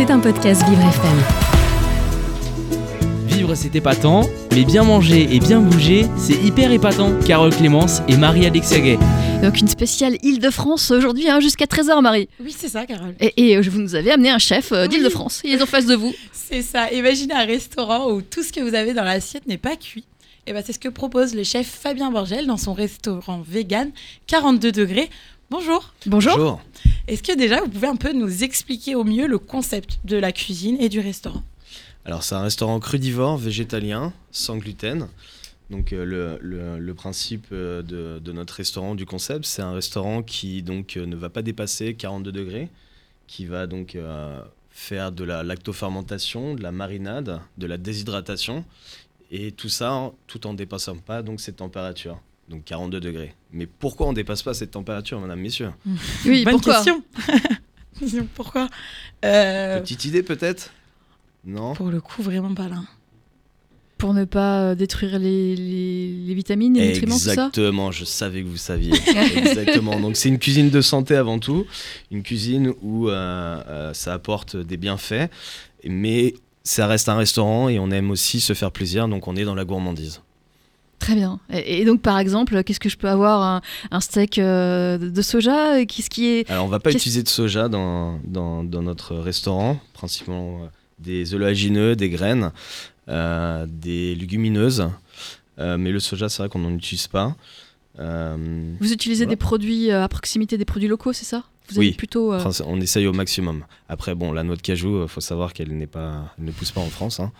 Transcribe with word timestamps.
C'est 0.00 0.10
un 0.10 0.18
podcast 0.18 0.62
Vivre 0.66 0.80
FM. 0.80 1.18
Vivre 3.26 3.54
c'est 3.54 3.76
épatant, 3.76 4.22
mais 4.50 4.64
bien 4.64 4.82
manger 4.82 5.28
et 5.30 5.40
bien 5.40 5.60
bouger, 5.60 6.06
c'est 6.16 6.42
hyper 6.42 6.72
épatant. 6.72 7.12
Carole 7.26 7.54
Clémence 7.54 8.00
et 8.08 8.16
Marie-Alexia 8.16 8.80
Gay. 8.80 8.98
Donc 9.42 9.60
une 9.60 9.68
spéciale 9.68 10.16
Île-de-France 10.22 10.90
aujourd'hui 10.90 11.28
hein, 11.28 11.40
jusqu'à 11.40 11.66
13h 11.66 12.00
Marie. 12.00 12.30
Oui, 12.42 12.56
c'est 12.56 12.70
ça, 12.70 12.86
Carole. 12.86 13.14
Et, 13.20 13.50
et, 13.50 13.58
euh, 13.58 13.60
vous 13.60 13.78
nous 13.78 13.94
avez 13.94 14.10
amené 14.12 14.30
un 14.30 14.38
chef 14.38 14.72
euh, 14.72 14.84
Oui. 14.84 14.88
d'Île-de-France. 14.88 15.42
Il 15.44 15.52
est 15.52 15.62
en 15.62 15.66
face 15.66 15.84
de 15.84 15.96
vous. 15.96 16.14
C'est 16.32 16.62
ça. 16.62 16.90
Imaginez 16.90 17.34
un 17.34 17.44
restaurant 17.44 18.10
où 18.10 18.22
tout 18.22 18.42
ce 18.42 18.54
que 18.54 18.60
vous 18.60 18.74
avez 18.74 18.94
dans 18.94 19.04
l'assiette 19.04 19.46
n'est 19.46 19.58
pas 19.58 19.76
cuit. 19.76 20.04
Et 20.46 20.54
ben, 20.54 20.62
c'est 20.64 20.72
ce 20.72 20.78
que 20.78 20.88
propose 20.88 21.34
le 21.34 21.44
chef 21.44 21.66
Fabien 21.66 22.10
Borgel 22.10 22.46
dans 22.46 22.56
son 22.56 22.72
restaurant 22.72 23.42
vegan 23.46 23.90
42 24.28 24.72
degrés. 24.72 25.10
Bonjour. 25.50 25.92
Bonjour. 26.06 26.58
Est-ce 27.10 27.24
que 27.24 27.36
déjà 27.36 27.60
vous 27.60 27.68
pouvez 27.68 27.88
un 27.88 27.96
peu 27.96 28.12
nous 28.12 28.44
expliquer 28.44 28.94
au 28.94 29.02
mieux 29.02 29.26
le 29.26 29.40
concept 29.40 29.98
de 30.04 30.16
la 30.16 30.30
cuisine 30.30 30.76
et 30.78 30.88
du 30.88 31.00
restaurant? 31.00 31.42
Alors 32.04 32.22
c'est 32.22 32.36
un 32.36 32.42
restaurant 32.42 32.78
crudivore, 32.78 33.36
végétalien, 33.36 34.12
sans 34.30 34.58
gluten. 34.58 35.08
Donc 35.70 35.92
euh, 35.92 36.38
le, 36.40 36.94
principe 36.94 37.48
euh, 37.50 37.82
de, 37.82 38.30
notre 38.30 38.54
restaurant, 38.54 38.94
du 38.94 39.06
concept, 39.06 39.44
c'est 39.44 39.60
un 39.60 39.72
restaurant 39.72 40.22
qui 40.22 40.62
donc 40.62 40.96
euh, 40.96 41.04
ne 41.04 41.16
va 41.16 41.30
pas 41.30 41.42
dépasser 41.42 41.94
42 41.94 42.30
degrés, 42.30 42.68
qui 43.26 43.44
va 43.44 43.66
donc 43.66 43.98
faire 44.70 45.10
de 45.10 45.24
la 45.24 45.42
lactofermentation, 45.42 46.54
de 46.54 46.62
la 46.62 46.70
marinade, 46.70 47.40
de 47.58 47.66
la 47.66 47.76
déshydratation, 47.76 48.64
et 49.32 49.50
tout 49.50 49.68
ça 49.68 50.12
tout 50.28 50.46
en 50.46 50.54
dépassant 50.54 50.98
pas 50.98 51.22
donc 51.22 51.40
cette 51.40 51.56
température. 51.56 52.20
Donc 52.50 52.64
42 52.64 53.00
degrés. 53.00 53.34
Mais 53.52 53.66
pourquoi 53.66 54.08
on 54.08 54.12
dépasse 54.12 54.42
pas 54.42 54.52
cette 54.54 54.72
température, 54.72 55.18
madame, 55.20 55.40
messieurs? 55.40 55.70
Oui, 56.26 56.44
Bonne 56.44 56.54
pourquoi? 56.54 56.74
question. 56.74 57.02
pourquoi? 58.34 58.68
Euh, 59.24 59.80
Petite 59.80 60.04
idée 60.04 60.22
peut-être? 60.22 60.72
Non? 61.44 61.74
Pour 61.74 61.88
le 61.90 62.00
coup, 62.00 62.22
vraiment 62.22 62.52
pas 62.54 62.68
là. 62.68 62.82
Pour 63.98 64.14
ne 64.14 64.24
pas 64.24 64.62
euh, 64.70 64.74
détruire 64.74 65.18
les, 65.18 65.54
les- 65.54 66.12
les 66.26 66.34
vitamines, 66.34 66.74
les 66.74 66.88
nutriments, 66.88 67.16
tout 67.16 67.20
ça? 67.24 67.32
Exactement, 67.32 67.92
je 67.92 68.04
savais 68.04 68.42
que 68.42 68.48
vous 68.48 68.56
saviez. 68.56 68.92
Exactement. 69.36 70.00
Donc 70.00 70.16
c'est 70.16 70.28
une 70.30 70.38
cuisine 70.38 70.70
de 70.70 70.80
santé 70.80 71.14
avant 71.16 71.38
tout, 71.38 71.66
une 72.10 72.22
cuisine 72.22 72.72
où 72.82 73.08
euh, 73.08 73.12
euh, 73.68 73.94
ça 73.94 74.14
apporte 74.14 74.56
des 74.56 74.76
bienfaits, 74.78 75.30
mais 75.84 76.34
ça 76.64 76.86
reste 76.86 77.08
un 77.10 77.16
restaurant 77.16 77.68
et 77.68 77.78
on 77.78 77.90
aime 77.90 78.10
aussi 78.10 78.40
se 78.40 78.54
faire 78.54 78.72
plaisir, 78.72 79.06
donc 79.06 79.28
on 79.28 79.36
est 79.36 79.44
dans 79.44 79.54
la 79.54 79.64
gourmandise. 79.66 80.22
Très 81.00 81.14
bien. 81.16 81.40
Et, 81.52 81.84
donc 81.84 82.02
par 82.02 82.18
exemple, 82.18 82.62
qu'est-ce 82.62 82.78
que 82.78 82.88
je 82.88 82.96
peux 82.96 83.08
avoir 83.08 83.42
Un, 83.42 83.60
un 83.90 84.00
steak 84.00 84.38
euh, 84.38 84.96
de 84.98 85.22
soja 85.22 85.84
Qu'est-ce 85.86 86.10
qui 86.10 86.26
est 86.26 86.48
Alors 86.50 86.66
on 86.66 86.68
va 86.68 86.78
pas 86.78 86.92
utiliser 86.92 87.22
de 87.24 87.28
soja 87.28 87.68
dans, 87.68 88.20
dans, 88.24 88.62
dans 88.62 88.82
notre 88.82 89.16
restaurant, 89.16 89.80
principalement 89.94 90.62
euh, 90.62 90.66
des 90.98 91.34
oléagineux, 91.34 91.96
des 91.96 92.10
graines, 92.10 92.52
euh, 93.08 93.66
des 93.68 94.14
légumineuses, 94.14 94.88
Euh, 95.58 95.76
mais 95.76 95.90
le 95.90 96.00
soja 96.00 96.28
c'est 96.30 96.42
vrai 96.42 96.48
qu'on 96.48 96.60
n'en 96.60 96.72
utilise 96.72 97.06
pas. 97.08 97.34
Euh, 97.98 98.36
Vous 98.80 98.92
utilisez 98.92 99.24
Voilà. 99.24 99.32
des 99.34 99.36
produits 99.36 99.90
euh, 99.90 100.04
à 100.04 100.08
proximité 100.08 100.56
des 100.56 100.64
produits 100.64 100.88
locaux, 100.88 101.12
c'est 101.12 101.26
ça? 101.26 101.44
Vous 101.70 101.80
Oui. 101.80 101.92
plutôt. 101.92 102.32
euh, 102.32 102.40
On 102.66 102.80
essaye 102.80 103.06
au 103.06 103.12
maximum. 103.12 103.64
Après, 103.88 104.14
bon, 104.14 104.32
la 104.32 104.42
noix 104.42 104.56
de 104.56 104.62
cajou, 104.62 105.02
il 105.02 105.08
faut 105.08 105.20
savoir 105.20 105.52
qu'elle 105.52 105.76
n'est 105.76 105.86
pas, 105.86 106.34
elle 106.38 106.44
ne 106.46 106.52
pousse 106.52 106.70
pas 106.70 106.80
en 106.80 106.88
France. 106.88 107.20
hein. 107.20 107.30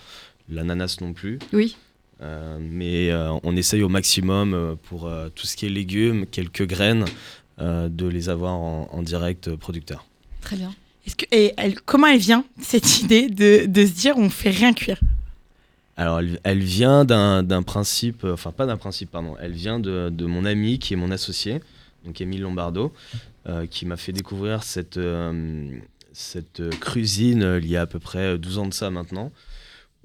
L'ananas 0.50 0.96
non 1.00 1.12
plus. 1.12 1.38
Oui. 1.52 1.76
Euh, 2.22 2.58
mais 2.60 3.10
euh, 3.10 3.32
on 3.44 3.56
essaye 3.56 3.82
au 3.82 3.88
maximum 3.88 4.52
euh, 4.54 4.74
pour 4.82 5.10
tout 5.34 5.46
ce 5.46 5.56
qui 5.56 5.66
est 5.66 5.70
légumes, 5.70 6.26
quelques 6.26 6.66
graines, 6.66 7.04
de 7.58 8.06
les 8.06 8.30
avoir 8.30 8.54
en, 8.54 8.88
en 8.90 9.02
direct 9.02 9.54
producteur. 9.54 10.06
Très 10.40 10.56
bien. 10.56 10.72
Est-ce 11.06 11.14
que, 11.16 11.26
et 11.30 11.52
elle- 11.58 11.78
comment 11.82 12.06
elle 12.06 12.18
vient, 12.18 12.44
cette 12.60 13.00
idée 13.02 13.28
de, 13.28 13.66
de 13.66 13.86
se 13.86 13.92
dire 13.92 14.14
on 14.16 14.30
fait 14.30 14.48
rien 14.50 14.72
cuire? 14.72 14.98
Alors, 15.98 16.20
elle, 16.20 16.40
elle 16.44 16.60
vient 16.62 17.04
d'un 17.04 17.42
d'un 17.42 17.62
principe, 17.62 18.24
enfin 18.24 18.50
pas 18.52 18.64
d'un 18.64 18.78
principe, 18.78 19.10
pardon, 19.10 19.36
elle 19.42 19.52
vient 19.52 19.78
de, 19.78 20.08
de 20.10 20.24
mon 20.24 20.46
ami 20.46 20.78
qui 20.78 20.94
est 20.94 20.96
mon 20.96 21.10
associé, 21.10 21.60
donc 22.06 22.18
Émile 22.22 22.40
Lombardo, 22.40 22.94
euh, 23.46 23.66
qui 23.66 23.84
m'a 23.84 23.98
fait 23.98 24.12
découvrir 24.12 24.62
cette, 24.62 24.96
euh, 24.96 25.70
cette 26.14 26.62
cuisine 26.80 27.58
il 27.62 27.68
y 27.68 27.76
a 27.76 27.82
à 27.82 27.86
peu 27.86 27.98
près 27.98 28.38
12 28.38 28.56
ans 28.58 28.66
de 28.66 28.72
ça 28.72 28.88
maintenant, 28.90 29.30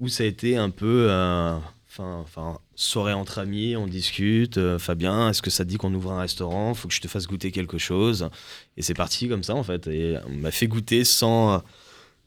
où 0.00 0.08
ça 0.08 0.24
a 0.24 0.26
été 0.26 0.58
un 0.58 0.68
peu, 0.68 1.06
euh, 1.08 1.56
enfin, 2.02 2.58
soirée 2.74 3.12
entre 3.12 3.38
amis, 3.38 3.76
on 3.76 3.86
discute, 3.86 4.58
euh, 4.58 4.78
Fabien, 4.78 5.30
est-ce 5.30 5.42
que 5.42 5.50
ça 5.50 5.64
te 5.64 5.70
dit 5.70 5.76
qu'on 5.76 5.92
ouvre 5.94 6.12
un 6.12 6.20
restaurant, 6.20 6.74
faut 6.74 6.88
que 6.88 6.94
je 6.94 7.00
te 7.00 7.08
fasse 7.08 7.26
goûter 7.26 7.50
quelque 7.50 7.78
chose, 7.78 8.28
et 8.76 8.82
c'est 8.82 8.94
parti 8.94 9.28
comme 9.28 9.42
ça 9.42 9.54
en 9.54 9.62
fait, 9.62 9.86
et 9.86 10.16
on 10.28 10.34
m'a 10.34 10.50
fait 10.50 10.66
goûter 10.66 11.04
sans, 11.04 11.62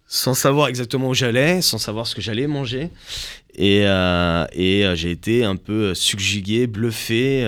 sans 0.07 0.33
savoir 0.33 0.67
exactement 0.67 1.09
où 1.09 1.13
j'allais, 1.13 1.61
sans 1.61 1.77
savoir 1.77 2.07
ce 2.07 2.15
que 2.15 2.21
j'allais 2.21 2.47
manger. 2.47 2.89
Et, 3.55 3.81
euh, 3.85 4.45
et 4.53 4.85
euh, 4.85 4.95
j'ai 4.95 5.11
été 5.11 5.43
un 5.43 5.55
peu 5.55 5.93
subjugué, 5.93 6.67
bluffé, 6.67 7.43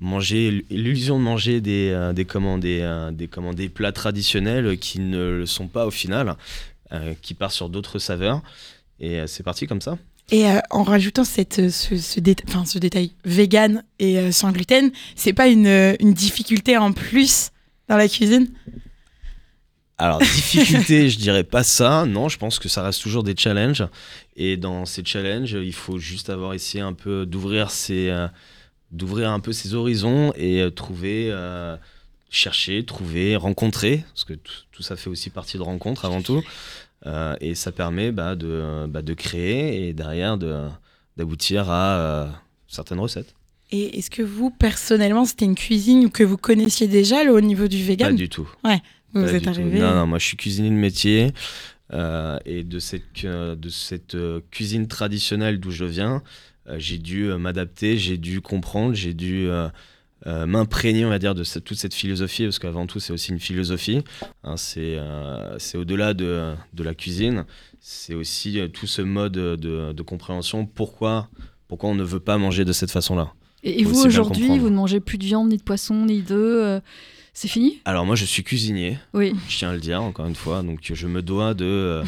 manger 0.00 0.64
l'illusion 0.70 1.18
de 1.18 1.24
manger 1.24 1.60
des, 1.60 2.10
des, 2.14 2.24
comment, 2.24 2.58
des, 2.58 3.08
des, 3.12 3.28
comment, 3.28 3.54
des 3.54 3.68
plats 3.68 3.92
traditionnels 3.92 4.78
qui 4.78 5.00
ne 5.00 5.30
le 5.30 5.46
sont 5.46 5.68
pas 5.68 5.86
au 5.86 5.90
final, 5.90 6.36
qui 7.22 7.34
partent 7.34 7.54
sur 7.54 7.68
d'autres 7.68 7.98
saveurs. 7.98 8.42
Et 9.00 9.26
c'est 9.26 9.42
parti 9.42 9.66
comme 9.66 9.80
ça. 9.80 9.96
Et 10.30 10.48
euh, 10.48 10.58
en 10.70 10.82
rajoutant 10.82 11.24
cette, 11.24 11.58
euh, 11.58 11.70
ce, 11.70 11.96
ce, 11.96 12.18
déta- 12.18 12.44
enfin, 12.48 12.64
ce 12.64 12.78
détail 12.78 13.12
vegan 13.24 13.84
et 13.98 14.18
euh, 14.18 14.32
sans 14.32 14.52
gluten, 14.52 14.90
c'est 15.16 15.34
pas 15.34 15.48
une, 15.48 15.96
une 16.00 16.14
difficulté 16.14 16.76
en 16.76 16.92
plus 16.92 17.50
dans 17.88 17.96
la 17.96 18.08
cuisine? 18.08 18.48
Alors, 19.98 20.18
difficulté, 20.20 21.10
je 21.10 21.18
dirais 21.18 21.44
pas 21.44 21.62
ça. 21.62 22.06
Non, 22.06 22.28
je 22.28 22.38
pense 22.38 22.58
que 22.58 22.68
ça 22.68 22.82
reste 22.82 23.02
toujours 23.02 23.22
des 23.22 23.36
challenges. 23.36 23.84
Et 24.36 24.56
dans 24.56 24.86
ces 24.86 25.04
challenges, 25.04 25.52
il 25.52 25.74
faut 25.74 25.98
juste 25.98 26.30
avoir 26.30 26.54
essayé 26.54 26.82
un 26.82 26.94
peu 26.94 27.26
d'ouvrir 27.26 27.70
ses, 27.70 28.08
euh, 28.08 28.26
d'ouvrir 28.90 29.30
un 29.30 29.40
peu 29.40 29.52
ses 29.52 29.74
horizons 29.74 30.32
et 30.36 30.66
trouver, 30.74 31.32
chercher, 32.30 32.84
trouver, 32.84 33.36
rencontrer, 33.36 34.04
parce 34.12 34.24
que 34.24 34.32
tout, 34.34 34.52
tout 34.72 34.82
ça 34.82 34.96
fait 34.96 35.10
aussi 35.10 35.30
partie 35.30 35.58
de 35.58 35.62
rencontres 35.62 36.04
avant 36.04 36.22
tout. 36.22 36.42
Euh, 37.06 37.34
et 37.40 37.54
ça 37.54 37.70
permet 37.72 38.12
bah, 38.12 38.34
de, 38.34 38.86
bah, 38.88 39.02
de 39.02 39.12
créer 39.14 39.88
et 39.88 39.92
derrière 39.92 40.38
de, 40.38 40.68
d'aboutir 41.16 41.70
à 41.70 41.98
euh, 41.98 42.26
certaines 42.66 42.98
recettes. 43.00 43.34
Et 43.70 43.98
est-ce 43.98 44.10
que 44.10 44.22
vous, 44.22 44.50
personnellement, 44.50 45.24
c'était 45.24 45.44
une 45.44 45.54
cuisine 45.54 46.10
que 46.10 46.22
vous 46.22 46.36
connaissiez 46.38 46.86
déjà 46.88 47.24
le- 47.24 47.32
au 47.32 47.40
niveau 47.40 47.66
du 47.68 47.78
Pas 47.78 47.84
vegan 47.84 48.16
du 48.16 48.28
tout. 48.28 48.48
Vous 49.12 49.22
Pas 49.22 49.32
êtes 49.32 49.46
arrivé 49.48 49.78
Non, 49.80 49.94
non, 49.94 50.06
moi 50.06 50.18
je 50.18 50.26
suis 50.26 50.36
cuisinier 50.36 50.70
de 50.70 50.74
métier. 50.74 51.32
euh, 51.92 52.38
et 52.46 52.64
de 52.64 52.78
cette, 52.78 53.26
de 53.26 53.68
cette 53.68 54.16
cuisine 54.50 54.88
traditionnelle 54.88 55.60
d'où 55.60 55.70
je 55.70 55.84
viens, 55.84 56.22
j'ai 56.78 56.96
dû 56.98 57.24
m'adapter, 57.34 57.98
j'ai 57.98 58.16
dû 58.16 58.40
comprendre, 58.40 58.94
j'ai 58.94 59.12
dû 59.12 59.48
euh, 60.26 60.46
m'imprégner, 60.46 61.04
on 61.04 61.10
va 61.10 61.18
dire, 61.18 61.34
de 61.34 61.44
cette- 61.44 61.64
toute 61.64 61.76
cette 61.78 61.94
philosophie, 61.94 62.44
parce 62.44 62.58
qu'avant 62.58 62.86
tout, 62.86 63.00
c'est 63.00 63.12
aussi 63.12 63.30
une 63.32 63.40
philosophie. 63.40 64.02
hein, 64.42 64.56
c'est 64.56 64.96
euh, 64.98 65.58
au-delà 65.74 66.14
de, 66.14 66.54
de 66.72 66.82
la 66.82 66.94
cuisine, 66.94 67.44
c'est 67.80 68.14
aussi 68.14 68.58
euh, 68.58 68.68
tout 68.68 68.86
ce 68.86 69.02
mode 69.02 69.32
de, 69.32 69.92
de 69.92 70.02
compréhension. 70.02 70.64
Pourquoi, 70.66 71.28
pourquoi 71.68 71.90
on 71.90 71.94
ne 71.94 72.04
veut 72.04 72.20
pas 72.20 72.38
manger 72.38 72.64
de 72.64 72.72
cette 72.72 72.90
façon-là 72.90 73.32
Et, 73.62 73.84
vous, 73.84 74.04
aujourd'hui, 74.06 74.58
vous 74.58 74.70
ne 74.70 74.76
mangez 74.76 75.00
plus 75.00 75.18
de 75.18 75.24
viande, 75.24 75.48
ni 75.50 75.58
de 75.58 75.62
poisson, 75.62 76.06
ni 76.06 76.22
d'œufs 76.22 76.80
C'est 77.34 77.48
fini? 77.48 77.80
Alors 77.84 78.06
moi, 78.06 78.14
je 78.16 78.24
suis 78.24 78.42
cuisinier. 78.44 78.98
Oui. 79.12 79.32
je 79.48 79.58
tiens 79.58 79.70
à 79.70 79.74
le 79.74 79.80
dire 79.80 80.00
encore 80.02 80.26
une 80.26 80.34
fois. 80.36 80.62
Donc 80.62 80.78
je 80.82 81.06
me 81.06 81.20
dois 81.20 81.52
de, 81.54 81.64
euh, 81.64 82.04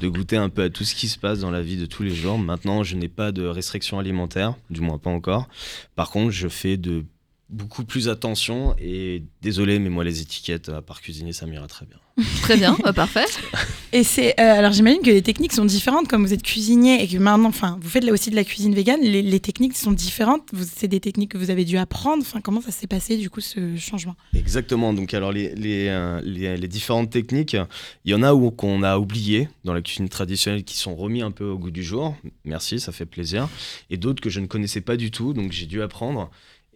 de 0.00 0.08
goûter 0.08 0.36
un 0.36 0.48
peu 0.50 0.64
à 0.64 0.68
tout 0.68 0.84
ce 0.84 0.94
qui 0.94 1.08
se 1.08 1.16
passe 1.18 1.38
dans 1.40 1.50
la 1.50 1.62
vie 1.62 1.76
de 1.76 1.86
tous 1.86 2.02
les 2.02 2.14
jours. 2.14 2.38
Maintenant, 2.38 2.82
je 2.82 2.96
n'ai 2.96 3.08
pas 3.08 3.30
de 3.32 3.46
restrictions 3.46 3.98
alimentaires, 3.98 4.54
du 4.68 4.80
moins 4.80 4.98
pas 4.98 5.10
encore. 5.10 5.48
Par 5.96 6.10
contre, 6.10 6.30
je 6.32 6.48
fais 6.48 6.76
de 6.76 7.04
beaucoup 7.50 7.84
plus 7.84 8.08
attention 8.08 8.74
et 8.78 9.22
désolé, 9.42 9.78
mais 9.78 9.88
moi 9.88 10.04
les 10.04 10.20
étiquettes, 10.20 10.68
à 10.68 10.82
part 10.82 11.00
cuisiner, 11.00 11.32
ça 11.32 11.46
m'ira 11.46 11.66
très 11.66 11.86
bien. 11.86 11.96
Très 12.42 12.56
bien, 12.56 12.76
bah, 12.82 12.92
parfait. 12.92 13.24
Et 13.92 14.02
c'est 14.02 14.38
euh, 14.40 14.58
alors 14.58 14.72
j'imagine 14.72 15.00
que 15.02 15.10
les 15.10 15.22
techniques 15.22 15.52
sont 15.52 15.64
différentes 15.64 16.08
comme 16.08 16.26
vous 16.26 16.32
êtes 16.34 16.42
cuisinier 16.42 17.00
et 17.00 17.06
que 17.06 17.16
maintenant, 17.16 17.48
enfin, 17.48 17.78
vous 17.80 17.88
faites 17.88 18.02
là 18.02 18.12
aussi 18.12 18.28
de 18.30 18.34
la 18.34 18.42
cuisine 18.42 18.74
végane. 18.74 19.00
Les, 19.02 19.22
les 19.22 19.38
techniques 19.40 19.76
sont 19.76 19.92
différentes. 19.92 20.42
Vous- 20.52 20.64
C'est 20.64 20.88
des 20.88 20.98
techniques 20.98 21.30
que 21.30 21.38
vous 21.38 21.50
avez 21.50 21.64
dû 21.64 21.78
apprendre. 21.78 22.22
Enfin, 22.22 22.40
comment 22.40 22.60
ça 22.60 22.72
s'est 22.72 22.88
passé 22.88 23.16
du 23.18 23.30
coup 23.30 23.40
ce 23.40 23.76
changement? 23.76 24.16
Exactement. 24.34 24.92
Donc, 24.92 25.14
alors, 25.14 25.30
les, 25.30 25.54
les, 25.54 25.86
euh, 25.88 26.20
les, 26.24 26.56
les 26.56 26.68
différentes 26.68 27.08
techniques, 27.10 27.56
il 28.04 28.10
y 28.10 28.14
en 28.14 28.24
a 28.24 28.34
où 28.34 28.50
qu'on 28.50 28.82
a 28.82 28.98
oublié 28.98 29.48
dans 29.64 29.72
la 29.72 29.80
cuisine 29.80 30.08
traditionnelle 30.08 30.64
qui 30.64 30.76
sont 30.76 30.96
remis 30.96 31.22
un 31.22 31.30
peu 31.30 31.44
au 31.44 31.56
goût 31.56 31.70
du 31.70 31.84
jour. 31.84 32.16
Merci, 32.44 32.80
ça 32.80 32.90
fait 32.90 33.06
plaisir. 33.06 33.48
Et 33.90 33.96
d'autres 33.96 34.20
que 34.20 34.28
je 34.28 34.40
ne 34.40 34.46
connaissais 34.46 34.80
pas 34.80 34.96
du 34.96 35.12
tout, 35.12 35.34
donc 35.34 35.52
j'ai 35.52 35.66
dû 35.66 35.82
apprendre. 35.82 36.30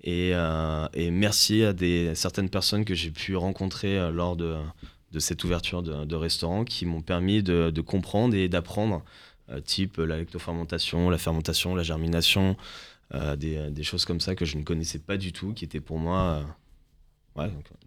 Et, 0.05 0.33
euh, 0.35 0.89
et 0.95 1.11
merci 1.11 1.63
à 1.63 1.73
des, 1.73 2.15
certaines 2.15 2.51
personnes 2.51 2.85
que 2.85 2.95
j'ai 2.95 3.11
pu 3.11 3.37
rencontrer 3.37 3.99
euh, 3.99 4.11
lors 4.11 4.37
de, 4.37 4.57
de 5.13 5.19
cette 5.21 5.45
ouverture 5.45 5.83
de, 5.83 6.15
restaurant 6.17 6.65
qui 6.65 6.87
m'ont 6.87 7.03
permis 7.03 7.43
de, 7.43 7.71
de 7.71 7.81
comprendre 7.81 8.35
et 8.35 8.49
d'apprendre, 8.49 9.05
euh, 9.51 9.61
type 9.61 9.99
la 9.99 10.19
lactofermentation, 10.19 11.09
la 11.09 11.19
fermentation, 11.19 11.75
la 11.75 11.83
germination, 11.83 12.57
des, 13.37 13.71
des 13.71 13.83
choses 13.83 14.07
comme 14.07 14.21
ça 14.21 14.35
que 14.35 14.47
je 14.47 14.57
ne 14.57 14.63
connaissais 14.63 14.99
pas 14.99 15.19
du 15.19 15.35
tout, 15.35 15.53
qui 15.53 15.67
étaient 15.67 15.81
pour 15.81 15.99
moi. 15.99 16.47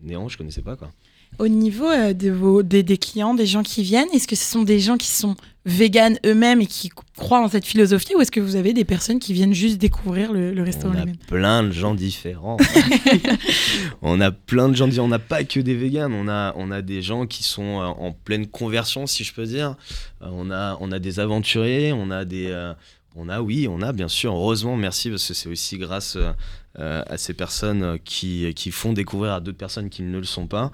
néant, 0.03 0.29
je 0.29 0.37
connaissais 0.37 0.61
pas 0.61 0.75
quoi. 0.75 0.91
Au 1.39 1.47
niveau 1.47 1.89
euh, 1.89 2.13
de 2.13 2.29
vos, 2.29 2.63
des, 2.63 2.83
des 2.83 2.97
clients, 2.97 3.33
des 3.33 3.45
gens 3.45 3.63
qui 3.63 3.83
viennent, 3.83 4.07
est-ce 4.13 4.27
que 4.27 4.35
ce 4.35 4.45
sont 4.51 4.63
des 4.63 4.79
gens 4.79 4.97
qui 4.97 5.07
sont 5.07 5.35
véganes 5.67 6.19
eux-mêmes 6.25 6.61
et 6.61 6.67
qui 6.67 6.89
croient 7.17 7.41
en 7.43 7.49
cette 7.49 7.65
philosophie 7.65 8.13
ou 8.15 8.21
est-ce 8.21 8.29
que 8.31 8.39
vous 8.39 8.55
avez 8.55 8.71
des 8.73 8.85
personnes 8.85 9.17
qui 9.17 9.33
viennent 9.33 9.53
juste 9.53 9.79
découvrir 9.79 10.31
le, 10.31 10.53
le 10.53 10.61
restaurant 10.63 10.93
On 10.95 11.01
a 11.01 11.27
plein 11.27 11.63
de 11.63 11.71
gens 11.71 11.95
différents. 11.95 12.57
on 14.01 14.21
a 14.21 14.31
plein 14.31 14.69
de 14.69 14.75
gens 14.75 14.87
différents. 14.87 15.05
On 15.07 15.09
n'a 15.09 15.19
pas 15.19 15.43
que 15.43 15.59
des 15.59 15.75
véganes. 15.75 16.13
On 16.13 16.27
a, 16.27 16.53
on 16.57 16.71
a 16.71 16.81
des 16.81 17.01
gens 17.01 17.25
qui 17.25 17.43
sont 17.43 17.81
euh, 17.81 17.85
en 17.85 18.11
pleine 18.11 18.47
conversion, 18.47 19.07
si 19.07 19.23
je 19.23 19.33
peux 19.33 19.45
dire. 19.45 19.75
Euh, 20.21 20.27
on, 20.31 20.51
a, 20.51 20.77
on 20.81 20.91
a 20.91 20.99
des 20.99 21.19
aventuriers. 21.19 21.93
On 21.93 22.11
a 22.11 22.25
des. 22.25 22.47
euh, 22.47 22.73
on 23.15 23.29
a, 23.29 23.41
oui, 23.41 23.67
on 23.69 23.81
a 23.81 23.93
bien 23.93 24.07
sûr. 24.09 24.33
Heureusement, 24.33 24.75
merci, 24.75 25.09
parce 25.09 25.27
que 25.27 25.33
c'est 25.33 25.49
aussi 25.49 25.77
grâce 25.77 26.17
euh, 26.17 27.03
à 27.07 27.17
ces 27.17 27.33
personnes 27.33 27.97
qui, 28.03 28.53
qui 28.53 28.71
font 28.71 28.91
découvrir 28.91 29.33
à 29.33 29.39
d'autres 29.39 29.57
personnes 29.57 29.89
qui 29.89 30.03
ne 30.03 30.17
le 30.17 30.25
sont 30.25 30.47
pas, 30.47 30.71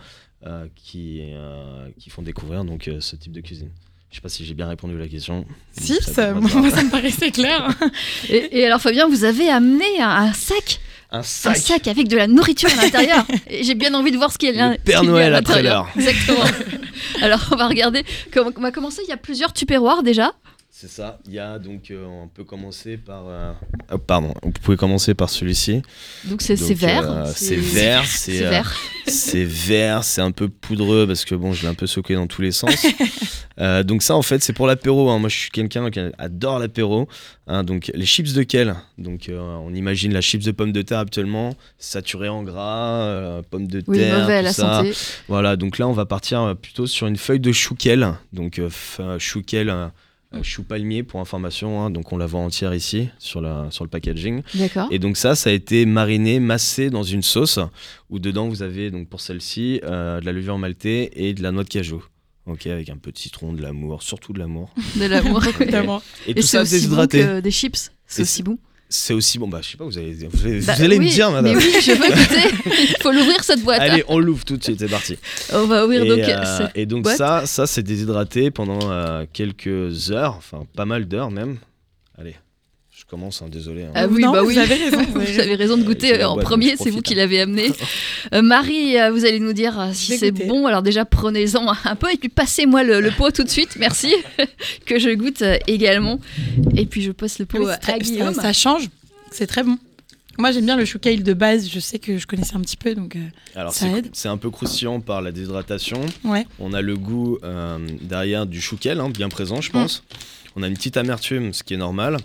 qui, 0.75 1.19
euh, 1.21 1.88
qui 1.99 2.09
font 2.09 2.21
découvrir 2.21 2.63
donc 2.65 2.88
euh, 2.88 2.99
ce 2.99 3.15
type 3.15 3.31
de 3.31 3.41
cuisine. 3.41 3.69
Je 4.09 4.15
sais 4.17 4.21
pas 4.21 4.29
si 4.29 4.43
j'ai 4.45 4.53
bien 4.53 4.67
répondu 4.67 4.95
à 4.95 4.99
la 4.99 5.07
question. 5.07 5.45
Si, 5.71 5.95
Ça 6.01 6.33
moi, 6.33 6.69
ça 6.69 6.83
me 6.83 6.89
paraissait 6.91 7.31
clair. 7.31 7.69
Et, 8.29 8.59
et 8.59 8.65
alors 8.65 8.81
Fabien, 8.81 9.07
vous 9.07 9.23
avez 9.23 9.49
amené 9.49 9.85
un, 10.01 10.09
un 10.09 10.33
sac, 10.33 10.81
Un 11.11 11.19
un 11.19 11.23
sac. 11.23 11.88
avec 11.88 12.09
de 12.09 12.17
la 12.17 12.27
nourriture 12.27 12.69
à 12.77 12.81
l'intérieur. 12.83 13.25
J'ai 13.61 13.73
bien 13.75 13.93
envie 13.93 14.11
de 14.11 14.17
voir 14.17 14.31
ce 14.33 14.38
qu'il 14.38 14.53
y 14.53 14.59
a, 14.59 14.71
Le 14.71 14.77
Père 14.79 15.03
Noël 15.03 15.33
à 15.33 15.38
après 15.38 15.61
l'intérieur. 15.63 15.85
l'heure. 15.95 16.07
Exactement. 16.09 16.43
alors 17.21 17.39
on 17.51 17.55
va 17.55 17.67
regarder. 17.69 18.03
On 18.35 18.61
va 18.61 18.71
commencer. 18.71 19.01
Il 19.05 19.09
y 19.09 19.13
a 19.13 19.17
plusieurs 19.17 19.53
tupperwares 19.53 20.03
déjà. 20.03 20.33
C'est 20.81 20.89
ça. 20.89 21.19
Il 21.27 21.33
y 21.33 21.37
a 21.37 21.59
donc, 21.59 21.91
euh, 21.91 22.03
on 22.07 22.27
peut 22.27 22.43
commencer 22.43 22.97
par. 22.97 23.25
euh, 23.27 23.53
oh, 23.93 23.99
pardon, 23.99 24.33
vous 24.41 24.49
pouvez 24.49 24.77
commencer 24.77 25.13
par 25.13 25.29
celui-ci. 25.29 25.83
Donc 26.25 26.41
c'est 26.41 26.55
Donc, 26.55 26.69
c'est 26.69 26.73
vert. 26.73 27.03
euh, 27.11 27.31
c'est 27.35 27.55
vert, 27.55 28.03
c'est 28.07 28.39
vert. 28.39 28.75
c'est 29.05 29.43
vert, 29.43 30.03
c'est 30.03 30.21
un 30.21 30.31
peu 30.31 30.49
poudreux 30.49 31.05
parce 31.05 31.23
que 31.23 31.35
bon, 31.35 31.53
je 31.53 31.61
l'ai 31.61 31.67
un 31.67 31.75
peu 31.75 31.85
secoué 31.85 32.15
dans 32.15 32.25
tous 32.25 32.41
les 32.41 32.51
sens. 32.51 32.73
Donc 33.85 34.01
ça, 34.01 34.15
en 34.15 34.23
fait, 34.23 34.41
c'est 34.41 34.53
pour 34.53 34.65
l'apéro. 34.65 35.11
hein. 35.11 35.19
Moi, 35.19 35.29
je 35.29 35.37
suis 35.37 35.51
quelqu'un 35.51 35.91
qui 35.91 35.99
adore 36.17 36.57
l'apéro. 36.57 37.07
hein. 37.45 37.63
donc 37.63 37.91
les 37.93 38.07
chips 38.07 38.33
de 38.33 38.41
quel 38.41 38.75
Donc 38.97 39.29
on 39.31 39.71
imagine 39.75 40.11
la 40.13 40.21
chips 40.21 40.43
de 40.43 40.51
pommes 40.51 40.71
de 40.71 40.81
terre 40.81 40.97
actuellement, 40.97 41.53
saturée 41.77 42.29
en 42.29 42.41
gras, 42.41 43.43
pommes 43.51 43.67
de 43.67 43.83
Oui, 43.85 43.99
terre, 43.99 44.21
mauvais 44.21 44.39
tout 44.39 44.45
la 44.45 44.53
ça. 44.53 44.77
santé. 44.79 44.93
Voilà, 45.27 45.57
donc 45.57 45.77
là, 45.77 45.87
on 45.87 45.93
va 45.93 46.07
partir 46.07 46.55
plutôt 46.59 46.87
sur 46.87 47.05
une 47.05 47.17
feuille 47.17 47.39
de 47.39 47.51
chouquel. 47.51 48.15
Donc, 48.33 48.59
chouquel, 49.19 49.91
chou 50.43 50.63
palmier 50.63 51.03
pour 51.03 51.19
information. 51.19 51.81
hein. 51.83 51.89
donc, 51.89 52.11
on 52.13 52.17
la 52.17 52.25
vend 52.25 52.45
entière 52.45 52.73
ici 52.73 53.09
sur, 53.19 53.41
la, 53.41 53.67
sur 53.71 53.83
le 53.83 53.89
packaging. 53.89 54.41
D'accord. 54.55 54.87
Et 54.91 54.99
donc, 54.99 55.17
ça, 55.17 55.35
ça 55.35 55.49
a 55.49 55.53
été 55.53 55.85
mariné, 55.85 56.39
massé 56.39 56.89
dans 56.89 57.03
une 57.03 57.21
sauce 57.21 57.59
où 58.09 58.19
dedans, 58.19 58.47
vous 58.47 58.63
avez, 58.63 58.91
donc 58.91 59.07
pour 59.09 59.21
celle-ci, 59.21 59.81
euh, 59.83 60.19
de 60.21 60.25
la 60.25 60.31
levure 60.31 60.57
maltée 60.57 61.27
et 61.27 61.33
de 61.33 61.43
la 61.43 61.51
noix 61.51 61.63
de 61.63 61.69
cajou. 61.69 62.03
Ok, 62.47 62.65
avec 62.67 62.89
un 62.89 62.97
peu 62.97 63.11
de 63.11 63.17
citron, 63.17 63.53
de 63.53 63.61
l'amour, 63.61 64.01
surtout 64.01 64.33
de 64.33 64.39
l'amour. 64.39 64.73
De 64.95 65.05
l'amour. 65.05 65.43
Évidemment. 65.61 66.01
Et, 66.27 66.31
Et 66.31 66.35
tout 66.35 66.41
ça 66.41 66.63
déshydraté. 66.63 67.19
que 67.19 67.39
des 67.39 67.51
chips. 67.51 67.91
C'est 68.07 68.23
aussi 68.23 68.41
bon. 68.41 68.57
C'est 68.93 69.13
aussi 69.13 69.39
bon, 69.39 69.47
bah, 69.47 69.59
je 69.61 69.69
sais 69.69 69.77
pas, 69.77 69.85
vous 69.85 69.97
allez, 69.97 70.13
vous 70.29 70.45
allez, 70.45 70.59
vous 70.59 70.65
Bah 70.67 70.73
allez 70.77 70.97
oui, 70.97 71.05
me 71.05 71.11
dire, 71.11 71.31
madame. 71.31 71.55
Mais 71.55 71.63
oui, 71.63 71.73
je 71.81 71.91
veux. 71.93 72.71
Il 72.89 72.95
faut 73.01 73.11
l'ouvrir 73.13 73.41
cette 73.41 73.63
boîte. 73.63 73.79
Allez, 73.79 74.03
on 74.09 74.19
l'ouvre 74.19 74.43
tout 74.43 74.57
de 74.57 74.63
suite, 74.63 74.79
c'est 74.79 74.89
parti. 74.89 75.17
On 75.53 75.65
va 75.65 75.85
ouvrir 75.85 76.03
et, 76.03 76.09
donc 76.09 76.19
euh, 76.19 76.57
cette 76.57 76.71
et 76.75 76.85
donc 76.85 77.03
boîte. 77.03 77.17
ça, 77.17 77.45
ça 77.45 77.65
c'est 77.67 77.83
déshydraté 77.83 78.51
pendant 78.51 78.91
euh, 78.91 79.25
quelques 79.31 80.11
heures, 80.11 80.35
enfin 80.38 80.65
pas 80.75 80.83
mal 80.83 81.05
d'heures 81.05 81.31
même. 81.31 81.57
Allez, 82.17 82.35
commence, 83.11 83.41
hein, 83.43 83.47
désolé. 83.51 83.83
hein. 83.83 83.91
Ah 83.93 84.07
oui, 84.07 84.23
Non, 84.23 84.31
bah 84.31 84.41
vous 84.41 84.47
oui. 84.47 84.57
avez 84.57 84.73
raison, 84.75 84.97
vous 85.13 85.19
avez 85.21 85.51
Vous 85.51 85.57
raison 85.57 85.77
de 85.77 85.83
goûter 85.83 86.23
en 86.23 86.37
premier, 86.37 86.75
c'est 86.77 86.89
vous 86.89 87.01
qui 87.03 87.13
hein. 87.13 87.17
l'avez 87.17 87.41
amené. 87.41 87.67
Euh, 88.33 88.41
Marie, 88.43 88.97
euh, 88.99 89.11
vous 89.11 89.25
allez 89.25 89.39
nous 89.39 89.51
dire 89.51 89.77
euh, 89.79 89.89
si 89.93 90.17
c'est 90.17 90.31
bon. 90.31 90.65
Alors 90.67 90.81
déjà, 90.83 91.03
prenez-en 91.05 91.65
un 91.83 91.95
peu 91.95 92.09
et 92.13 92.17
puis 92.17 92.29
passez-moi 92.29 92.83
le, 92.83 93.01
le 93.01 93.11
pot 93.11 93.29
tout 93.31 93.43
de 93.43 93.49
suite, 93.49 93.75
merci, 93.79 94.13
que 94.85 94.99
je 94.99 95.09
goûte 95.09 95.43
également. 95.67 96.19
Et 96.77 96.85
puis 96.85 97.01
je 97.01 97.11
passe 97.11 97.39
le 97.39 97.45
pot 97.45 97.57
Oui, 97.59 97.65
c'est 97.71 97.79
très- 97.79 97.93
à 97.93 97.99
Guillaume. 97.99 98.33
ça, 98.35 98.41
ça 98.43 98.53
change, 98.53 98.83
c'est 99.31 99.47
très 99.47 99.63
bon. 99.63 99.77
Moi 100.37 100.51
j'aime 100.51 100.65
bien 100.65 100.77
le 100.77 100.85
chou 100.85 100.97
kale 100.97 101.23
de 101.23 101.33
base, 101.33 101.67
je 101.69 101.79
sais 101.79 101.99
que 101.99 102.17
je 102.17 102.25
connaissais 102.25 102.55
un 102.55 102.61
petit 102.61 102.77
peu 102.77 102.95
donc 102.95 103.15
euh, 103.17 103.19
Alors 103.55 103.73
ça 103.73 103.87
c'est 103.91 103.97
aide. 103.97 104.09
c'est 104.13 104.29
un 104.29 104.37
peu 104.37 104.49
croustillant 104.49 105.01
par 105.01 105.21
la 105.21 105.31
déshydratation. 105.33 105.99
ouais. 106.23 106.45
On 106.59 106.71
a 106.73 106.81
le 106.81 106.95
goût 106.95 107.37
euh, 107.43 107.79
derrière 108.01 108.45
du 108.45 108.61
chouquel, 108.61 108.99
hein, 109.01 109.09
bien 109.09 109.27
présent, 109.29 109.59
je 109.61 109.71
pense. 109.71 110.03
On 110.56 110.63
a 110.63 110.68
une 110.68 110.74
petite 110.75 110.98
amertume, 110.98 111.53
ce 111.53 111.63
qui 111.63 111.74
est 111.74 111.77
normal. 111.77 112.18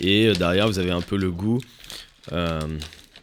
Et 0.00 0.26
euh, 0.28 0.32
derrière, 0.34 0.66
vous 0.68 0.78
avez 0.78 0.90
un 0.90 1.00
peu 1.00 1.16
le 1.16 1.30
goût 1.30 1.60
euh, 2.32 2.60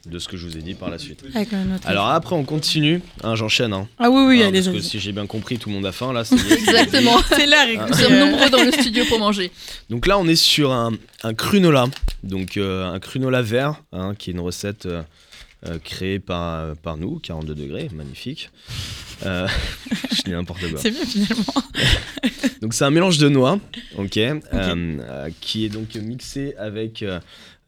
de 0.05 0.19
ce 0.19 0.27
que 0.27 0.37
je 0.37 0.47
vous 0.47 0.57
ai 0.57 0.61
dit 0.61 0.73
par 0.73 0.89
la 0.89 0.97
suite. 0.97 1.23
Avec. 1.35 1.49
Alors 1.85 2.07
après, 2.07 2.33
on 2.35 2.43
continue. 2.43 3.01
Hein, 3.23 3.35
J'enchaîne. 3.35 3.73
Hein. 3.73 3.87
ah 3.99 4.09
oui 4.09 4.23
oui, 4.25 4.43
Hein, 4.43 4.47
allez. 4.47 4.61
parce 4.63 4.75
que 4.75 4.81
si 4.81 4.99
j'ai 4.99 5.11
bien 5.11 5.27
compris, 5.27 5.57
tout 5.57 5.69
le 5.69 5.75
monde 5.75 5.85
a 5.85 5.91
faim 5.91 6.13
là. 6.13 6.21
Exactement. 6.51 7.17
C'est 7.29 7.45
l'heure. 7.45 7.87
Nous 7.87 7.93
sommes 7.93 8.17
nombreux 8.17 8.49
dans 8.49 8.63
le 8.63 8.71
studio 8.71 9.03
pour 9.09 9.19
manger. 9.19 9.51
Donc 9.89 10.07
là, 10.07 10.17
on 10.17 10.27
est 10.27 10.35
sur 10.37 10.71
un, 10.71 10.93
un 11.23 11.33
crunola, 11.33 11.85
donc 12.23 12.57
euh, 12.57 12.89
un 12.91 12.99
crunola 12.99 13.41
vert, 13.41 13.81
hein, 13.91 14.15
qui 14.17 14.29
est 14.29 14.33
une 14.33 14.39
recette 14.39 14.85
euh, 14.85 15.01
euh, 15.65 15.79
créée 15.83 16.19
par, 16.19 16.75
par 16.77 16.97
nous, 16.97 17.19
42 17.19 17.55
degrés, 17.55 17.89
magnifique. 17.93 18.49
Euh, 19.25 19.47
je 20.15 20.21
dis 20.23 20.31
n'importe 20.31 20.69
quoi. 20.69 20.79
C'est 20.79 20.91
bien 20.91 21.05
finalement. 21.05 21.53
Donc 22.61 22.73
c'est 22.73 22.85
un 22.85 22.91
mélange 22.91 23.17
de 23.17 23.29
noix, 23.29 23.59
ok, 23.97 24.17
euh, 24.17 24.39
euh, 24.53 25.29
qui 25.41 25.65
est 25.65 25.69
donc 25.69 25.95
mixé 25.95 26.55
avec 26.57 27.03
euh, 27.03 27.19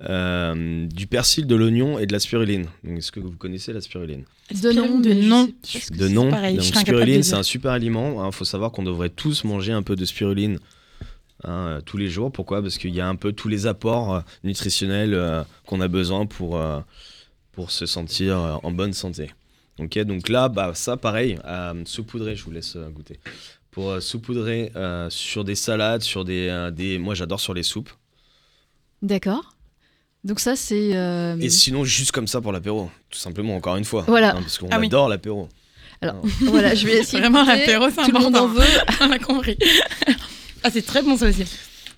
euh, 0.07 0.87
du 0.87 1.07
persil, 1.07 1.45
de 1.45 1.55
l'oignon 1.55 1.99
et 1.99 2.05
de 2.05 2.13
la 2.13 2.19
spiruline. 2.19 2.67
Donc, 2.83 2.97
Est-ce 2.97 3.11
que 3.11 3.19
vous 3.19 3.31
connaissez 3.31 3.73
la 3.73 3.81
spiruline? 3.81 4.23
De 4.61 4.71
nom, 4.71 4.99
de 4.99 5.13
nom. 5.13 5.49
De 5.91 6.07
nom. 6.07 6.29
Donc, 6.29 6.61
spiruline, 6.61 7.23
c'est 7.23 7.35
un 7.35 7.43
super 7.43 7.71
aliment. 7.71 8.25
Il 8.25 8.31
faut 8.31 8.45
savoir 8.45 8.71
qu'on 8.71 8.83
devrait 8.83 9.09
tous 9.09 9.43
manger 9.43 9.73
un 9.73 9.83
peu 9.83 9.95
de 9.95 10.05
spiruline 10.05 10.59
hein, 11.43 11.79
tous 11.85 11.97
les 11.97 12.07
jours. 12.07 12.31
Pourquoi? 12.31 12.61
Parce 12.61 12.77
qu'il 12.77 12.95
y 12.95 13.01
a 13.01 13.07
un 13.07 13.15
peu 13.15 13.31
tous 13.33 13.47
les 13.47 13.67
apports 13.67 14.23
nutritionnels 14.43 15.13
euh, 15.13 15.43
qu'on 15.65 15.81
a 15.81 15.87
besoin 15.87 16.25
pour, 16.25 16.57
euh, 16.57 16.79
pour 17.59 17.71
se 17.71 17.85
sentir 17.85 18.37
euh, 18.39 18.55
en 18.63 18.71
bonne 18.71 18.93
santé. 18.93 19.31
Ok, 19.79 19.99
donc 19.99 20.29
là, 20.29 20.47
bah, 20.47 20.71
ça, 20.75 20.95
pareil, 20.95 21.37
à 21.43 21.73
saupoudrer, 21.83 22.33
je 22.37 22.45
vous 22.45 22.51
laisse 22.51 22.77
euh, 22.77 22.87
goûter. 22.89 23.19
Pour 23.69 23.89
euh, 23.89 23.99
saupoudrer 23.99 24.71
euh, 24.77 25.09
sur 25.09 25.43
des 25.43 25.55
salades, 25.55 26.01
sur 26.01 26.23
des, 26.23 26.47
euh, 26.47 26.71
des. 26.71 26.97
Moi, 26.97 27.15
j'adore 27.15 27.41
sur 27.41 27.53
les 27.53 27.63
soupes. 27.63 27.89
D'accord. 29.01 29.55
Donc 30.23 30.39
ça 30.39 30.55
c'est. 30.55 30.95
euh, 30.95 31.37
Et 31.41 31.49
sinon, 31.49 31.83
juste 31.83 32.11
comme 32.13 32.27
ça 32.27 32.39
pour 32.39 32.53
l'apéro, 32.53 32.89
tout 33.09 33.19
simplement, 33.19 33.57
encore 33.57 33.75
une 33.75 33.83
fois. 33.83 34.05
Voilà. 34.07 34.29
Hein, 34.37 34.41
parce 34.41 34.57
qu'on 34.57 34.69
Ah 34.71 34.79
oui. 34.79 34.85
adore 34.87 35.09
l'apéro. 35.09 35.49
Voilà, 36.41 36.75
je 36.75 36.87
vais 36.87 36.99
essayer. 36.99 37.21
de 37.21 37.27
Vraiment 37.27 37.43
l'apéro 37.43 37.87
c'est 37.89 38.05
Tout 38.05 38.11
le 38.13 38.19
monde 38.21 38.37
en 38.37 38.45
important. 38.45 38.47
veut. 38.47 38.81
On 39.01 39.11
a 39.11 39.19
compris. 39.19 39.57
ah 40.63 40.69
c'est 40.71 40.85
très 40.85 41.01
bon 41.01 41.17
ça 41.17 41.27
aussi. 41.27 41.43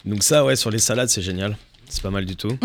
Donc, 0.06 0.24
ça, 0.24 0.44
ouais, 0.44 0.56
sur 0.56 0.72
les 0.72 0.80
salades, 0.80 1.10
c'est 1.10 1.22
génial. 1.22 1.56
C'est 1.88 2.02
pas 2.02 2.10
mal 2.10 2.26
du 2.26 2.36
tout. 2.36 2.58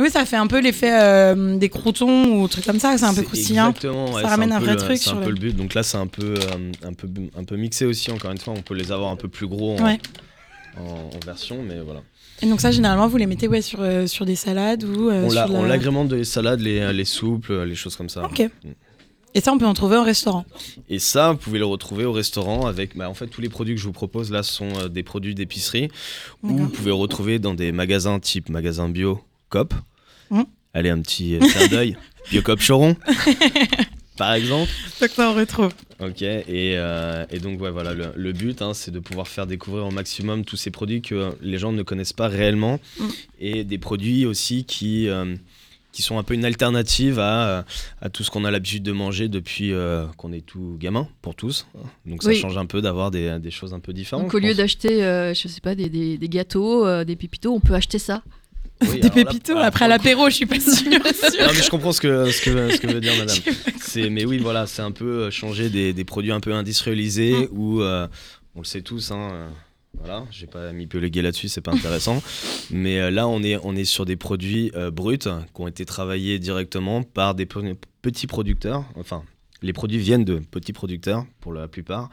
Oui 0.00 0.10
ça 0.10 0.24
fait 0.24 0.36
un 0.36 0.46
peu 0.46 0.60
l'effet 0.60 0.90
euh, 0.92 1.56
des 1.56 1.68
croutons 1.68 2.40
ou 2.40 2.46
trucs 2.48 2.64
comme 2.64 2.78
ça, 2.78 2.96
c'est 2.96 3.04
un 3.04 3.14
peu 3.14 3.22
croustillant. 3.22 3.70
Exactement, 3.70 4.12
ouais, 4.12 4.22
Ça 4.22 4.28
ramène 4.28 4.52
un 4.52 4.60
vrai 4.60 4.72
le- 4.74 4.76
truc 4.78 4.98
C'est 4.98 5.10
un 5.10 5.14
le- 5.18 5.24
peu 5.24 5.30
le 5.30 5.36
but. 5.40 5.56
Donc 5.56 5.74
là, 5.74 5.82
c'est 5.82 5.96
un 5.98 6.06
peu, 6.06 6.34
euh, 6.34 6.72
un 6.84 6.92
peu, 6.92 7.08
un 7.36 7.44
peu 7.44 7.56
mixé 7.56 7.84
aussi. 7.84 8.10
Encore 8.12 8.30
une 8.30 8.38
fois, 8.38 8.54
on 8.56 8.62
peut 8.62 8.74
les 8.74 8.92
avoir 8.92 9.10
un 9.10 9.16
peu 9.16 9.28
plus 9.28 9.46
gros 9.48 9.76
en, 9.76 9.82
Ouais. 9.84 9.98
en- 10.78 11.10
en 11.16 11.26
version, 11.26 11.62
mais 11.66 11.80
voilà. 11.80 12.02
Et 12.42 12.46
donc 12.46 12.60
ça 12.60 12.70
généralement 12.70 13.08
vous 13.08 13.16
les 13.16 13.26
mettez 13.26 13.48
ouais 13.48 13.60
sur 13.62 13.80
euh, 13.82 14.06
sur 14.06 14.24
des 14.24 14.36
salades 14.36 14.84
ou 14.84 15.10
on 15.10 15.28
sur 15.28 15.34
l'a- 15.48 15.48
de 15.62 15.66
l'agrémente 15.66 16.12
les 16.12 16.22
salades, 16.22 16.60
les, 16.60 16.92
les 16.92 17.04
soupes, 17.04 17.48
les 17.48 17.74
choses 17.74 17.96
comme 17.96 18.08
ça. 18.08 18.24
Ok. 18.24 18.48
Et 19.34 19.40
ça 19.40 19.52
on 19.52 19.58
peut 19.58 19.66
en 19.66 19.74
trouver 19.74 19.96
au 19.96 20.02
restaurant. 20.04 20.44
Et 20.88 21.00
ça, 21.00 21.32
vous 21.32 21.38
pouvez 21.38 21.58
le 21.58 21.64
retrouver 21.66 22.04
au 22.04 22.12
restaurant 22.12 22.66
avec, 22.66 22.96
bah, 22.96 23.10
en 23.10 23.14
fait, 23.14 23.26
tous 23.26 23.40
les 23.40 23.48
produits 23.48 23.74
que 23.74 23.80
je 23.80 23.86
vous 23.86 23.92
propose 23.92 24.30
là 24.30 24.42
sont 24.44 24.68
euh, 24.78 24.88
des 24.88 25.02
produits 25.02 25.34
d'épicerie 25.34 25.88
ou 26.44 26.56
vous 26.56 26.68
pouvez 26.68 26.92
retrouver 26.92 27.38
dans 27.40 27.54
des 27.54 27.72
magasins 27.72 28.20
type 28.20 28.48
magasin 28.48 28.88
bio, 28.88 29.20
Coop. 29.50 29.74
Mm. 30.30 30.42
Allez, 30.74 30.90
un 30.90 31.00
petit 31.00 31.36
euh, 31.36 31.40
clin 31.40 31.66
d'œil. 31.68 31.96
Biocop 32.30 32.60
Choron, 32.60 32.94
par 34.16 34.34
exemple. 34.34 34.70
Donc 35.00 35.10
ça 35.10 35.30
on 35.30 35.34
retrouve. 35.34 35.72
Ok, 36.00 36.20
et, 36.22 36.44
euh, 36.76 37.24
et 37.30 37.38
donc 37.38 37.60
ouais, 37.60 37.70
voilà, 37.70 37.94
le, 37.94 38.12
le 38.14 38.32
but, 38.32 38.60
hein, 38.62 38.74
c'est 38.74 38.90
de 38.90 38.98
pouvoir 38.98 39.28
faire 39.28 39.46
découvrir 39.46 39.86
au 39.86 39.90
maximum 39.90 40.44
tous 40.44 40.56
ces 40.56 40.70
produits 40.70 41.00
que 41.02 41.32
les 41.40 41.58
gens 41.58 41.72
ne 41.72 41.82
connaissent 41.82 42.12
pas 42.12 42.28
réellement, 42.28 42.80
Mm. 43.00 43.04
et 43.40 43.64
des 43.64 43.78
produits 43.78 44.26
aussi 44.26 44.64
qui, 44.64 45.08
euh, 45.08 45.34
qui 45.92 46.02
sont 46.02 46.18
un 46.18 46.22
peu 46.22 46.34
une 46.34 46.44
alternative 46.44 47.18
à, 47.18 47.64
à 48.02 48.08
tout 48.10 48.22
ce 48.24 48.30
qu'on 48.30 48.44
a 48.44 48.50
l'habitude 48.50 48.82
de 48.82 48.92
manger 48.92 49.28
depuis 49.28 49.72
euh, 49.72 50.04
qu'on 50.18 50.32
est 50.32 50.44
tout 50.44 50.76
gamin, 50.78 51.08
pour 51.22 51.34
tous. 51.34 51.66
Donc 52.04 52.22
ça 52.22 52.28
Oui. 52.28 52.36
change 52.38 52.58
un 52.58 52.66
peu 52.66 52.82
d'avoir 52.82 53.10
des, 53.10 53.38
des 53.38 53.50
choses 53.50 53.72
un 53.72 53.80
peu 53.80 53.92
différentes. 53.94 54.26
Donc 54.26 54.34
au 54.34 54.38
lieu 54.38 54.54
d'acheter, 54.54 55.02
euh, 55.02 55.32
je 55.32 55.48
sais 55.48 55.60
pas, 55.62 55.74
des, 55.74 55.88
des, 55.88 56.18
des 56.18 56.28
gâteaux, 56.28 56.86
euh, 56.86 57.04
des 57.04 57.16
pépitos, 57.16 57.52
on 57.54 57.60
peut 57.60 57.74
acheter 57.74 57.98
ça. 57.98 58.22
Oui, 58.82 59.00
des 59.00 59.08
là- 59.08 59.10
pépitos 59.10 59.56
après 59.58 59.88
l'apéro 59.88 60.28
je 60.30 60.34
suis 60.36 60.46
pas 60.46 60.60
sûre. 60.60 60.90
Non 60.90 61.52
mais 61.54 61.62
je 61.62 61.70
comprends 61.70 61.92
ce 61.92 62.00
que, 62.00 62.30
ce 62.30 62.42
que, 62.42 62.70
ce 62.74 62.80
que 62.80 62.86
veut 62.86 63.00
dire 63.00 63.14
madame. 63.18 63.36
C'est, 63.80 64.10
mais 64.10 64.24
oui 64.24 64.38
voilà, 64.38 64.66
c'est 64.66 64.82
un 64.82 64.92
peu 64.92 65.04
euh, 65.24 65.30
changer 65.30 65.70
des, 65.70 65.92
des 65.92 66.04
produits 66.04 66.32
un 66.32 66.40
peu 66.40 66.52
industrialisés 66.52 67.32
Mm. 67.32 67.48
où 67.52 67.80
euh, 67.82 68.06
on 68.54 68.60
le 68.60 68.64
sait 68.64 68.82
tous, 68.82 69.10
hein, 69.10 69.28
euh, 69.32 69.48
voilà, 69.98 70.24
j'ai 70.30 70.46
pas 70.46 70.72
mis 70.72 70.86
peléguer 70.86 71.22
là-dessus, 71.22 71.48
c'est 71.48 71.60
pas 71.60 71.72
intéressant. 71.72 72.22
mais 72.70 72.98
euh, 73.00 73.10
là 73.10 73.26
on 73.26 73.42
est, 73.42 73.58
on 73.64 73.74
est 73.74 73.84
sur 73.84 74.04
des 74.04 74.16
produits 74.16 74.70
euh, 74.76 74.90
bruts 74.90 75.18
qui 75.18 75.28
ont 75.60 75.68
été 75.68 75.84
travaillés 75.84 76.38
directement 76.38 77.02
par 77.02 77.34
des 77.34 77.46
pe- 77.46 77.74
petits 78.02 78.26
producteurs, 78.26 78.84
enfin 78.94 79.22
les 79.62 79.72
produits 79.72 79.98
viennent 79.98 80.24
de 80.24 80.36
petits 80.38 80.72
producteurs 80.72 81.24
pour 81.40 81.52
la 81.52 81.66
plupart. 81.66 82.10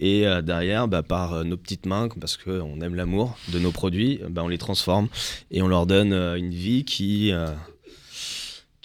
Et 0.00 0.26
euh, 0.26 0.42
derrière, 0.42 0.88
bah, 0.88 1.02
par 1.02 1.34
euh, 1.34 1.44
nos 1.44 1.56
petites 1.56 1.86
mains, 1.86 2.08
parce 2.20 2.36
qu'on 2.36 2.80
aime 2.80 2.94
l'amour 2.94 3.38
de 3.52 3.58
nos 3.58 3.70
produits, 3.70 4.20
bah, 4.28 4.42
on 4.44 4.48
les 4.48 4.58
transforme 4.58 5.08
et 5.50 5.62
on 5.62 5.68
leur 5.68 5.86
donne 5.86 6.12
euh, 6.12 6.34
une 6.36 6.50
vie 6.50 6.84
qui, 6.84 7.30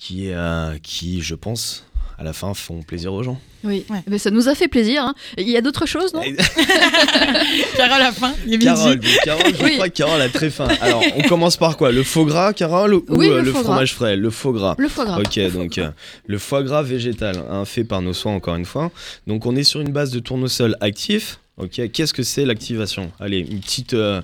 je 0.05 1.35
pense, 1.35 1.85
à 2.19 2.23
la 2.23 2.33
fin, 2.33 2.53
font 2.53 2.81
plaisir 2.83 3.13
aux 3.13 3.23
gens. 3.23 3.39
Oui, 3.63 3.85
Ouais. 3.89 3.99
mais 4.07 4.17
ça 4.17 4.29
nous 4.29 4.49
a 4.49 4.55
fait 4.55 4.67
plaisir. 4.67 5.03
hein. 5.05 5.13
Il 5.37 5.49
y 5.49 5.55
a 5.57 5.61
d'autres 5.61 5.85
choses, 5.85 6.13
non? 6.13 6.21
Carole 7.77 7.93
à 7.93 7.99
la 7.99 8.11
fin, 8.11 8.33
il 8.45 8.55
est. 8.55 8.59
Carole, 8.59 8.99
Carole, 9.23 9.53
je 9.57 9.63
Oui. 9.63 9.73
crois 9.75 9.89
que 9.89 9.93
Carole 9.97 10.21
a 10.21 10.29
très 10.29 10.49
faim. 10.49 10.67
Alors, 10.81 11.03
on 11.15 11.21
commence 11.23 11.57
par 11.57 11.77
quoi? 11.77 11.91
Le 11.91 12.03
faux 12.03 12.25
gras, 12.25 12.53
Carole, 12.53 12.93
ou 12.93 13.05
Oui, 13.09 13.27
euh, 13.29 13.37
le 13.37 13.43
le, 13.43 13.51
gras. 13.51 13.63
fromage 13.63 13.93
frais? 13.93 14.15
Le 14.15 14.29
faux 14.29 14.51
gras. 14.51 14.75
Le 14.77 14.87
foie 14.89 15.05
gras. 15.05 15.19
Ok, 15.19 15.39
donc 15.53 15.77
euh, 15.77 15.89
le 16.27 16.37
foie 16.37 16.63
gras 16.63 16.81
végétal, 16.81 17.37
hein, 17.49 17.65
fait 17.65 17.83
par 17.83 18.01
nos 18.01 18.13
soins 18.13 18.33
encore 18.33 18.55
une 18.55 18.65
fois. 18.65 18.91
Donc 19.27 19.45
on 19.45 19.55
est 19.55 19.63
sur 19.63 19.81
une 19.81 19.91
base 19.91 20.11
de 20.11 20.19
tournesol 20.19 20.75
actif. 20.81 21.39
Ok, 21.57 21.81
qu'est-ce 21.91 22.13
que 22.13 22.23
c'est 22.23 22.45
l'activation? 22.45 23.11
Allez, 23.19 23.39
une 23.39 23.59
petite, 23.59 23.93
euh, 23.93 24.21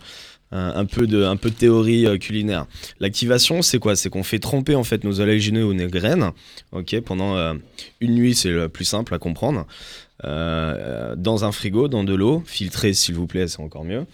un, 0.55 0.85
peu 0.85 1.07
de, 1.07 1.23
un 1.23 1.35
peu 1.35 1.49
de 1.49 1.55
théorie 1.55 2.05
euh, 2.05 2.17
culinaire. 2.17 2.65
L'activation, 2.99 3.61
c'est 3.61 3.79
quoi? 3.79 3.95
C'est 3.95 4.09
qu'on 4.09 4.23
fait 4.23 4.39
tremper 4.39 4.75
en 4.75 4.83
fait 4.83 5.03
nos 5.03 5.19
oléagineux 5.19 5.65
ou 5.65 5.73
nos 5.73 5.87
graines. 5.87 6.31
Ok, 6.71 6.99
pendant 7.01 7.35
euh, 7.35 7.53
une 8.01 8.15
nuit, 8.15 8.35
c'est 8.35 8.49
le 8.49 8.69
plus 8.69 8.85
simple 8.85 9.13
à 9.13 9.19
comprendre. 9.19 9.65
Euh, 10.23 11.15
dans 11.17 11.43
un 11.43 11.51
frigo, 11.51 11.87
dans 11.87 12.03
de 12.03 12.13
l'eau, 12.13 12.41
filtrée 12.45 12.93
s'il 12.93 13.15
vous 13.15 13.27
plaît, 13.27 13.47
c'est 13.47 13.59
encore 13.59 13.83
mieux. 13.83 14.05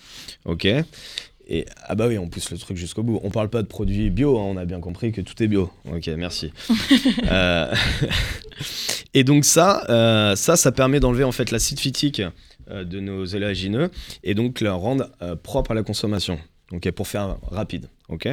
Ok. 0.46 0.68
Et 1.48 1.66
ah 1.84 1.96
bah 1.96 2.08
oui, 2.08 2.18
on 2.18 2.30
pousse 2.30 2.50
le 2.50 2.58
truc 2.58 2.78
jusqu'au 2.78 3.04
bout. 3.04 3.20
On 3.24 3.30
parle 3.30 3.50
pas 3.50 3.62
de 3.62 3.68
produits 3.68 4.10
bio, 4.10 4.40
hein, 4.40 4.44
on 4.46 4.58
a 4.58 4.66
bien 4.66 4.80
compris 4.80 5.12
que 5.12 5.22
tout 5.22 5.42
est 5.44 5.48
bio. 5.48 5.72
Ok, 5.92 6.08
merci. 6.18 6.52
Euh, 7.32 7.74
et 9.14 9.24
donc 9.24 9.46
ça, 9.46 9.84
euh, 9.90 10.36
ça, 10.36 10.56
ça 10.56 10.72
permet 10.72 11.00
d'enlever 11.00 11.24
en 11.24 11.32
fait 11.32 11.52
l'acide 11.52 11.80
phytique 11.80 12.22
de 12.72 13.00
nos 13.00 13.26
élagineux 13.26 13.90
et 14.24 14.34
donc 14.34 14.62
le 14.62 14.72
rendre 14.72 15.10
euh, 15.22 15.36
propre 15.36 15.72
à 15.72 15.74
la 15.74 15.84
consommation. 15.84 16.40
Ok, 16.72 16.90
pour 16.92 17.08
faire 17.08 17.38
rapide. 17.50 17.88
Ok. 18.08 18.30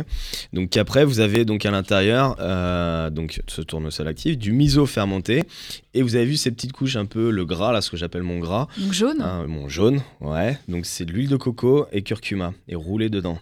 Donc 0.53 0.77
après, 0.77 1.05
vous 1.05 1.21
avez 1.21 1.45
donc 1.45 1.67
à 1.67 1.71
l'intérieur 1.71 2.37
euh, 2.39 3.11
donc 3.11 3.41
ce 3.49 3.63
tournesol 3.63 4.07
actif, 4.07 4.39
du 4.39 4.53
miso 4.53 4.87
fermenté 4.87 5.43
et 5.95 6.03
vous 6.03 6.15
avez 6.15 6.25
vu 6.25 6.37
ces 6.37 6.51
petites 6.53 6.73
couches 6.73 6.97
un 6.97 7.07
peu 7.07 7.31
le 7.31 7.45
gras 7.45 7.73
là, 7.73 7.81
ce 7.81 7.91
que 7.91 7.97
j'appelle 7.97 8.23
mon 8.23 8.39
gras. 8.39 8.69
Donc 8.79 8.93
jaune. 8.93 9.21
Hein, 9.21 9.47
mon 9.49 9.69
jaune, 9.69 10.03
ouais. 10.21 10.59
Donc 10.69 10.87
c'est 10.87 11.05
de 11.05 11.13
l'huile 11.13 11.29
de 11.29 11.37
coco 11.37 11.87
et 11.91 12.03
curcuma 12.03 12.55
et 12.69 12.77
roulé 12.77 13.09
dedans. 13.09 13.39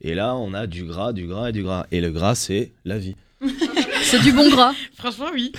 Et 0.00 0.14
là, 0.14 0.34
on 0.36 0.52
a 0.54 0.66
du 0.66 0.84
gras, 0.84 1.12
du 1.12 1.26
gras 1.26 1.48
et 1.48 1.52
du 1.52 1.62
gras. 1.62 1.86
Et 1.90 2.00
le 2.00 2.10
gras, 2.10 2.34
c'est 2.34 2.72
la 2.84 2.98
vie. 2.98 3.16
C'est 4.02 4.20
du 4.20 4.32
bon 4.32 4.48
gras. 4.50 4.72
Franchement, 4.94 5.28
oui. 5.32 5.52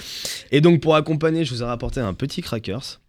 Et 0.52 0.62
donc 0.62 0.82
pour 0.82 0.96
accompagner, 0.96 1.46
je 1.46 1.54
vous 1.54 1.62
ai 1.62 1.66
rapporté 1.66 2.00
un 2.00 2.14
petit 2.14 2.42
crackers. 2.42 3.00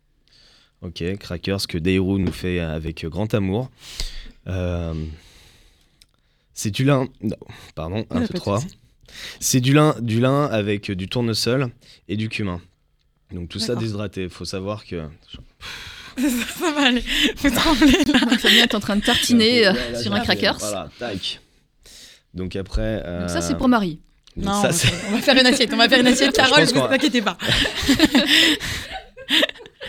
Ok, 0.83 1.03
crackers 1.19 1.67
que 1.67 1.79
Deiru 1.79 2.19
nous 2.21 2.33
fait 2.33 2.61
avec 2.61 3.05
grand 3.07 3.33
amour. 3.35 3.71
Euh, 4.47 4.95
c'est 6.55 6.71
du 6.71 6.85
lin. 6.85 7.09
Non, 7.23 7.37
pardon, 7.75 8.07
Il 8.11 8.17
y 8.17 8.19
1, 8.21 8.23
a 8.23 8.27
2, 8.27 8.27
pas 8.29 8.33
de 8.35 8.39
3. 8.39 8.61
souci. 8.61 8.79
C'est 9.41 9.61
du 9.61 9.73
lin, 9.73 9.95
du 10.01 10.21
lin 10.21 10.45
avec 10.47 10.91
du 10.91 11.09
tournesol 11.09 11.71
et 12.09 12.17
du 12.17 12.29
cumin. 12.29 12.61
Donc 13.33 13.49
tout 13.49 13.59
ça 13.59 13.75
déshydraté. 13.75 14.29
Faut 14.29 14.45
savoir 14.45 14.85
que. 14.85 15.03
ça 16.19 16.73
va 16.75 16.87
aller. 16.89 17.05
Vous 17.37 17.51
tremblez 17.51 18.05
là. 18.13 18.19
Fabien 18.39 18.65
est 18.65 18.75
en 18.75 18.81
train 18.81 18.97
de 18.97 19.03
tartiner 19.03 19.67
euh, 19.67 19.73
Ouais, 19.73 19.93
là, 19.93 20.03
sur 20.03 20.13
un 20.15 20.21
crackers. 20.21 20.59
Voilà, 20.59 20.91
tac. 20.99 21.41
Donc 22.35 22.55
après. 22.57 22.97
Donc 22.97 23.31
ça, 23.31 23.39
euh, 23.39 23.41
c'est 23.41 23.57
pour 23.57 23.69
Marie. 23.69 23.99
donc 24.37 24.45
Non, 24.47 24.53
ça, 24.53 24.59
on, 24.59 24.63
va 24.63 24.73
c'est- 24.73 24.87
faire, 24.89 25.09
on 25.09 25.13
va 25.17 25.23
faire 25.23 25.37
une 25.41 25.47
assiette. 25.47 25.71
On 25.73 25.77
va 25.77 25.89
faire 25.89 26.01
une 26.01 26.07
assiette, 26.07 26.33
Carole, 26.35 26.65
pense 26.65 26.73
vous 26.73 26.81
inquiétez 26.95 27.23
pas. 27.23 27.37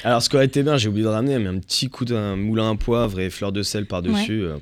Alors, 0.03 0.21
ce 0.21 0.29
qui 0.29 0.35
aurait 0.35 0.45
été 0.45 0.63
bien, 0.63 0.77
j'ai 0.77 0.89
oublié 0.89 1.03
de 1.05 1.09
ramener, 1.09 1.37
mais 1.39 1.47
un 1.49 1.59
petit 1.59 1.89
coup 1.89 2.05
d'un 2.05 2.35
moulin 2.35 2.71
à 2.71 2.75
poivre 2.75 3.19
et 3.19 3.29
fleur 3.29 3.51
de 3.51 3.63
sel 3.63 3.85
par-dessus. 3.85 4.43
euh, 4.43 4.57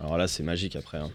alors 0.00 0.16
là, 0.18 0.26
c'est 0.28 0.42
magique 0.42 0.76
après. 0.76 0.98
hein. 0.98 1.10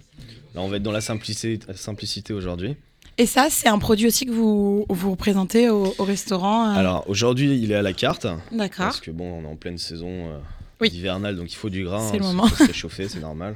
Là, 0.53 0.61
on 0.61 0.67
va 0.67 0.77
être 0.77 0.83
dans 0.83 0.91
la 0.91 1.01
simplicité, 1.01 1.59
simplicité 1.75 2.33
aujourd'hui. 2.33 2.75
Et 3.17 3.25
ça, 3.25 3.47
c'est 3.49 3.67
un 3.67 3.79
produit 3.79 4.07
aussi 4.07 4.25
que 4.25 4.31
vous, 4.31 4.85
vous 4.89 5.11
représentez 5.11 5.69
au, 5.69 5.93
au 5.97 6.03
restaurant. 6.03 6.69
euh, 6.71 6.77
Alors, 6.79 7.09
aujourd'hui, 7.09 7.57
il 7.59 7.71
est 7.71 7.75
à 7.75 7.81
la 7.81 7.93
carte. 7.93 8.27
D'accord. 8.51 8.85
Parce 8.85 8.99
que 9.01 9.11
bon, 9.11 9.39
on 9.39 9.43
est 9.43 9.47
en 9.51 9.55
pleine 9.55 9.77
saison 9.77 10.09
euh, 10.09 10.37
Oui. 10.81 10.89
hivernale, 10.93 11.35
donc 11.35 11.51
il 11.51 11.55
faut 11.55 11.69
du 11.69 11.83
gras. 11.83 12.09
C'est 12.11 12.19
le 12.19 12.25
hein, 12.25 12.33
moment. 12.33 12.47
faut 12.47 12.55
se 12.63 12.67
réchauffer, 12.67 13.07
c'est 13.09 13.21
normal. 13.21 13.55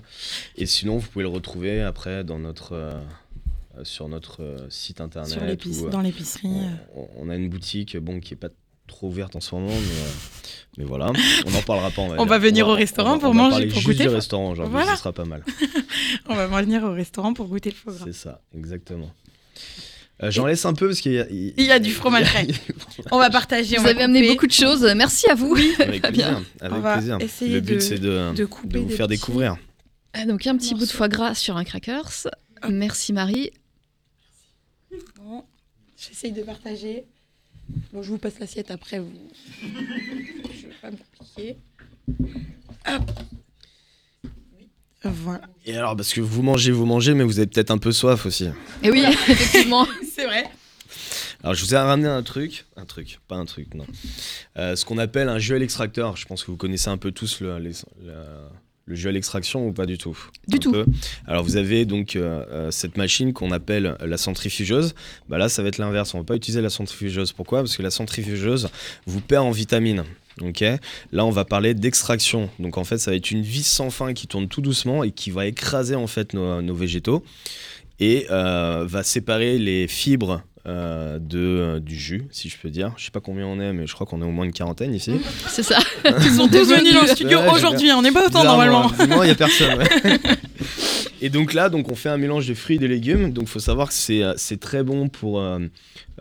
Et 0.57 0.65
sinon, 0.65 0.97
vous 0.97 1.07
pouvez 1.07 1.23
le 1.23 1.29
retrouver 1.29 1.81
après 1.81 2.23
dans 2.23 2.39
notre, 2.39 2.73
euh, 2.73 2.91
euh, 3.77 3.83
sur 3.83 4.07
notre 4.07 4.41
euh, 4.43 4.57
site 4.69 5.01
internet. 5.01 5.31
Sur 5.31 5.43
l'épice, 5.45 5.79
ou, 5.81 5.87
euh, 5.87 5.89
dans 5.89 6.01
l'épicerie. 6.01 6.47
euh. 6.47 6.75
on, 6.95 7.07
on 7.17 7.29
a 7.29 7.35
une 7.35 7.49
boutique 7.49 7.97
bon, 7.97 8.19
qui 8.21 8.33
est 8.33 8.37
pas 8.37 8.49
trop 8.89 9.07
ouverte 9.07 9.35
en 9.35 9.39
ce 9.41 9.55
moment, 9.55 9.67
mais, 9.69 9.73
euh, 9.75 10.09
mais 10.77 10.83
voilà. 10.83 11.11
On 11.45 11.53
en 11.55 11.61
parlera 11.61 11.89
pas. 11.91 12.01
On 12.01 12.07
va, 12.09 12.21
On 12.21 12.25
va 12.25 12.37
venir 12.37 12.67
au 12.67 12.73
restaurant 12.73 13.11
on 13.11 13.17
va- 13.17 13.19
pour 13.19 13.29
on 13.29 13.33
va 13.33 13.49
manger, 13.49 13.65
pour 13.67 13.75
juste 13.75 13.87
goûter. 13.87 14.03
du 14.03 14.09
restaurant 14.09 14.53
Voilà. 14.53 14.91
ce 14.93 14.97
sera 14.99 15.13
pas 15.13 15.25
mal. 15.25 15.43
On 16.27 16.35
va 16.35 16.47
venir 16.47 16.83
au 16.83 16.91
restaurant 16.91 17.33
pour 17.33 17.47
goûter 17.47 17.69
le 17.71 17.75
foie 17.75 17.93
gras. 17.93 18.05
C'est 18.05 18.13
ça, 18.13 18.41
exactement. 18.55 19.11
Euh, 20.21 20.31
J'en 20.31 20.45
laisse 20.45 20.65
un 20.65 20.73
peu 20.73 20.87
parce 20.87 20.99
qu'il 20.99 21.13
y 21.13 21.19
a. 21.19 21.25
Il 21.29 21.63
y 21.63 21.71
a 21.71 21.79
du 21.79 21.91
fromage 21.91 22.27
frais. 22.27 22.47
On 23.11 23.17
va 23.19 23.29
partager. 23.29 23.77
on 23.77 23.79
Vous 23.81 23.85
va 23.85 23.91
avez 23.91 24.03
amené 24.03 24.27
beaucoup 24.27 24.47
de 24.47 24.51
choses. 24.51 24.83
Merci 24.95 25.29
à 25.29 25.33
vous. 25.35 25.55
Avec 25.79 26.01
plaisir. 26.07 26.41
Avec 26.59 26.77
On 26.77 26.81
va 26.81 26.97
plaisir. 26.97 27.17
essayer 27.21 27.53
Le 27.53 27.61
but, 27.61 27.75
de- 27.75 27.79
c'est 27.79 27.99
de, 27.99 28.33
de 28.33 28.45
couper 28.45 28.67
de 28.67 28.79
vous 28.79 28.85
des 28.89 28.95
faire 28.95 29.07
petits- 29.07 29.17
découvrir. 29.19 29.55
Ah, 30.13 30.25
Donc 30.25 30.45
un 30.45 30.57
petit 30.57 30.73
bout 30.75 30.85
de 30.85 30.91
foie 30.91 31.07
gras 31.07 31.35
sur 31.35 31.55
un 31.55 31.63
crackers. 31.63 32.27
Merci 32.69 33.13
Marie. 33.13 33.51
Bon, 35.17 35.43
J'essaye 35.97 36.31
de 36.31 36.41
partager. 36.43 37.05
Bon, 37.93 38.03
je 38.03 38.09
vous 38.09 38.17
passe 38.17 38.39
l'assiette 38.39 38.71
après. 38.71 38.99
Vous... 38.99 39.11
je 39.61 40.67
vais 40.67 40.73
pas 40.81 40.91
me 40.91 40.97
compliquer. 41.17 41.57
Hop. 42.87 43.11
Voilà. 45.03 45.41
Et 45.65 45.75
alors, 45.77 45.95
parce 45.95 46.13
que 46.13 46.19
vous 46.21 46.41
mangez, 46.41 46.71
vous 46.71 46.85
mangez, 46.85 47.13
mais 47.13 47.23
vous 47.23 47.39
avez 47.39 47.47
peut-être 47.47 47.71
un 47.71 47.77
peu 47.77 47.91
soif 47.91 48.25
aussi. 48.25 48.47
Et 48.83 48.91
oui, 48.91 49.03
effectivement. 49.29 49.87
C'est 50.13 50.25
vrai. 50.25 50.43
Alors, 51.41 51.53
je 51.53 51.63
vous 51.63 51.73
ai 51.73 51.77
ramené 51.77 52.09
un 52.09 52.21
truc. 52.21 52.65
Un 52.75 52.85
truc, 52.85 53.19
pas 53.27 53.35
un 53.35 53.45
truc, 53.45 53.73
non. 53.75 53.85
Euh, 54.57 54.75
ce 54.75 54.83
qu'on 54.83 54.97
appelle 54.97 55.29
un 55.29 55.39
jus 55.39 55.55
à 55.55 55.59
l'extracteur. 55.59 56.17
Je 56.17 56.25
pense 56.25 56.43
que 56.43 56.51
vous 56.51 56.57
connaissez 56.57 56.89
un 56.89 56.97
peu 56.97 57.11
tous 57.11 57.39
le, 57.39 57.57
les- 57.59 57.71
le- 58.03 58.13
le 58.89 58.95
jus 58.95 59.07
à 59.07 59.11
l'extraction 59.11 59.67
ou 59.67 59.71
pas 59.71 59.85
du 59.85 59.99
tout 59.99 60.17
Du 60.47 60.55
Un 60.55 60.59
tout. 60.59 60.71
peu. 60.71 60.85
Alors, 61.27 61.43
vous 61.43 61.57
avez 61.57 61.85
donc 61.85 62.15
euh, 62.15 62.43
euh, 62.51 62.71
cette 62.71 62.97
machine 62.97 63.33
qu'on 63.33 63.51
appelle 63.51 63.95
la 64.03 64.17
centrifugeuse. 64.17 64.95
Bah 65.29 65.37
là, 65.37 65.47
ça 65.47 65.61
va 65.61 65.69
être 65.69 65.77
l'inverse. 65.77 66.15
On 66.15 66.17
va 66.17 66.23
pas 66.23 66.35
utiliser 66.35 66.59
la 66.59 66.71
centrifugeuse. 66.71 67.31
Pourquoi? 67.31 67.59
Parce 67.59 67.77
que 67.77 67.83
la 67.83 67.91
centrifugeuse 67.91 68.69
vous 69.05 69.21
perd 69.21 69.45
en 69.45 69.51
vitamines. 69.51 70.03
Là, 71.11 71.25
on 71.25 71.29
va 71.29 71.45
parler 71.45 71.75
d'extraction. 71.75 72.49
Donc, 72.57 72.77
en 72.79 72.83
fait, 72.83 72.97
ça 72.97 73.11
va 73.11 73.17
être 73.17 73.29
une 73.29 73.43
vis 73.43 73.67
sans 73.67 73.91
fin 73.91 74.13
qui 74.13 74.25
tourne 74.25 74.47
tout 74.47 74.61
doucement 74.61 75.03
et 75.03 75.11
qui 75.11 75.29
va 75.29 75.45
écraser 75.45 75.95
en 75.95 76.07
fait 76.07 76.33
nos, 76.33 76.61
nos 76.61 76.73
végétaux 76.73 77.23
et 77.99 78.25
euh, 78.31 78.85
va 78.87 79.03
séparer 79.03 79.59
les 79.59 79.87
fibres 79.87 80.41
euh, 80.67 81.19
de, 81.19 81.79
du 81.79 81.95
jus, 81.95 82.27
si 82.31 82.49
je 82.49 82.57
peux 82.57 82.69
dire. 82.69 82.93
Je 82.97 83.05
sais 83.05 83.11
pas 83.11 83.21
combien 83.21 83.45
on 83.45 83.59
est, 83.59 83.71
mais 83.73 83.87
je 83.87 83.93
crois 83.93 84.05
qu'on 84.05 84.21
est 84.21 84.25
au 84.25 84.31
moins 84.31 84.45
une 84.45 84.51
quarantaine 84.51 84.93
ici. 84.93 85.13
C'est 85.47 85.63
ça. 85.63 85.77
Ils 86.05 86.31
sont 86.33 86.47
tous 86.47 86.69
venus 86.69 86.93
dans 86.93 87.01
le 87.01 87.07
studio 87.07 87.39
Ouais, 87.39 87.49
aujourd'hui. 87.53 87.91
On 87.91 88.01
n'est 88.01 88.11
pas 88.11 88.25
autant 88.27 88.43
normalement. 88.43 88.89
bizarrement, 88.89 89.23
il 89.23 89.29
y 89.29 89.31
a 89.31 89.35
personne. 89.35 89.77
ouais. 89.77 90.17
et 91.21 91.29
donc 91.29 91.53
là, 91.53 91.69
donc 91.69 91.91
on 91.91 91.95
fait 91.95 92.09
un 92.09 92.17
mélange 92.17 92.47
de 92.47 92.53
fruits 92.53 92.75
et 92.75 92.79
de 92.79 92.87
légumes. 92.87 93.31
Donc 93.31 93.47
faut 93.47 93.59
savoir 93.59 93.87
que 93.87 93.93
c'est 93.93 94.23
euh, 94.23 94.33
c'est 94.37 94.59
très 94.59 94.83
bon 94.83 95.07
pour 95.09 95.39
euh, 95.39 95.59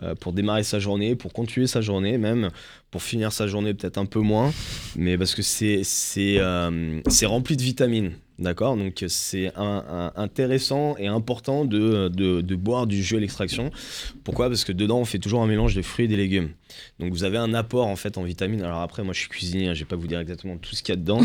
euh, 0.03 0.15
pour 0.15 0.31
démarrer 0.33 0.63
sa 0.63 0.79
journée, 0.79 1.15
pour 1.15 1.33
continuer 1.33 1.67
sa 1.67 1.81
journée, 1.81 2.17
même 2.17 2.49
pour 2.91 3.03
finir 3.03 3.31
sa 3.33 3.47
journée 3.47 3.73
peut-être 3.73 3.97
un 3.97 4.05
peu 4.05 4.19
moins, 4.19 4.51
mais 4.95 5.17
parce 5.17 5.35
que 5.35 5.41
c'est 5.41 5.81
c'est 5.83 6.37
euh, 6.39 7.01
c'est 7.07 7.25
rempli 7.25 7.57
de 7.57 7.61
vitamines. 7.61 8.11
D'accord 8.39 8.77
Donc 8.77 9.03
c'est 9.09 9.51
intéressant 10.15 10.95
et 10.97 11.07
important 11.07 11.65
de, 11.65 12.07
de, 12.07 12.39
de 12.41 12.55
boire 12.55 12.87
du 12.87 13.03
jus 13.03 13.17
à 13.17 13.19
l'extraction. 13.19 13.69
Pourquoi? 14.23 14.47
Parce 14.47 14.63
que 14.63 14.71
dedans 14.71 14.99
on 14.99 15.05
fait 15.05 15.19
toujours 15.19 15.41
un 15.43 15.47
mélange 15.47 15.75
de 15.75 15.81
fruits 15.81 16.05
et 16.05 16.07
des 16.07 16.15
légumes. 16.15 16.49
Donc 16.99 17.11
vous 17.11 17.23
avez 17.25 17.37
un 17.37 17.53
apport 17.53 17.87
en 17.87 17.95
fait 17.97 18.17
en 18.17 18.23
vitamines. 18.23 18.61
Alors 18.63 18.79
après 18.81 19.03
moi 19.03 19.13
je 19.13 19.19
suis 19.19 19.29
cuisinier, 19.29 19.67
hein, 19.67 19.73
je 19.73 19.79
vais 19.79 19.85
pas 19.85 19.95
vous 19.97 20.07
dire 20.07 20.19
exactement 20.19 20.57
tout 20.57 20.73
ce 20.75 20.81
qu'il 20.83 20.93
y 20.93 20.97
a 20.97 21.01
dedans. 21.01 21.19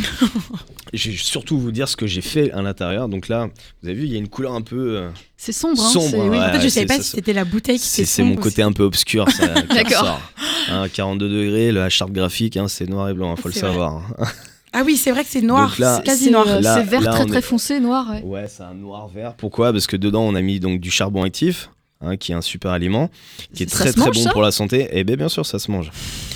je 0.93 1.11
vais 1.11 1.17
surtout 1.17 1.59
vous 1.59 1.71
dire 1.71 1.89
ce 1.89 1.97
que 1.97 2.07
j'ai 2.07 2.21
fait 2.21 2.51
à 2.53 2.63
l'intérieur. 2.63 3.09
Donc 3.09 3.29
là, 3.29 3.49
vous 3.83 3.89
avez 3.89 3.97
vu, 3.99 4.07
il 4.07 4.13
y 4.13 4.17
a 4.17 4.19
une 4.19 4.29
couleur 4.29 4.55
un 4.55 4.63
peu. 4.63 4.97
euh, 4.97 5.11
C'est 5.37 5.53
sombre. 5.53 5.81
hein, 5.85 5.91
Sombre, 5.91 6.29
ouais. 6.31 6.39
En 6.39 6.53
fait, 6.53 6.61
je 6.63 6.69
savais 6.69 6.87
pas 6.87 6.97
ça- 6.97 7.03
si 7.03 7.11
c'était 7.11 7.33
la 7.33 7.45
bouteille 7.45 7.79
qui 7.79 7.85
c'est 8.07 8.23
mon 8.25 8.37
côté 8.37 8.63
un 8.63 8.73
peu 8.73 8.83
obscur, 8.83 9.25
D'accord. 9.69 10.01
ressort. 10.03 10.21
Hein, 10.71 10.89
42 10.93 11.29
degrés, 11.29 11.71
la 11.73 11.89
charte 11.91 12.11
graphique, 12.13 12.57
hein, 12.57 12.67
c'est 12.69 12.89
noir 12.89 13.09
et 13.11 13.15
blanc, 13.15 13.35
il 13.37 13.41
faut 13.41 13.49
le 13.49 13.53
vrai. 13.53 13.61
savoir. 13.61 14.03
Ah 14.77 14.83
oui, 14.85 14.97
c'est 14.97 15.11
vrai 15.13 15.23
que 15.25 15.31
c'est 15.31 15.41
noir. 15.41 15.75
C'est 15.77 16.03
quasi 16.05 16.31
noir. 16.31 16.47
c'est 16.47 16.83
vert 16.83 17.01
là, 17.01 17.13
très 17.13 17.27
très 17.27 17.39
est- 17.39 17.43
foncé, 17.43 17.79
noir. 17.81 18.11
ouais. 18.11 18.23
Ouais, 18.23 18.49
c'est 18.49 18.65
un 18.65 18.75
noir 18.75 19.09
vert. 19.09 19.35
Pourquoi? 19.35 19.73
Parce 19.73 19.87
que 19.87 19.97
dedans, 19.97 20.23
on 20.23 20.35
a 20.35 20.41
mis 20.43 20.59
donc 20.61 20.81
du 20.81 20.91
charbon 20.91 21.23
actif, 21.23 21.71
hein, 22.01 22.17
qui 22.17 22.33
est 22.33 22.35
un 22.35 22.41
super 22.43 22.73
aliment, 22.73 23.09
qui 23.55 23.63
est 23.63 23.71
Ça 23.71 23.77
très 23.85 23.93
très 23.93 24.01
mange, 24.07 24.17
bon 24.25 24.31
pour 24.33 24.43
la 24.43 24.51
santé. 24.51 24.89
Et 24.93 25.05
bien, 25.05 25.17
bien 25.17 25.29
sûr, 25.29 25.47
ça 25.47 25.59
se 25.61 25.71
mange. 25.71 25.91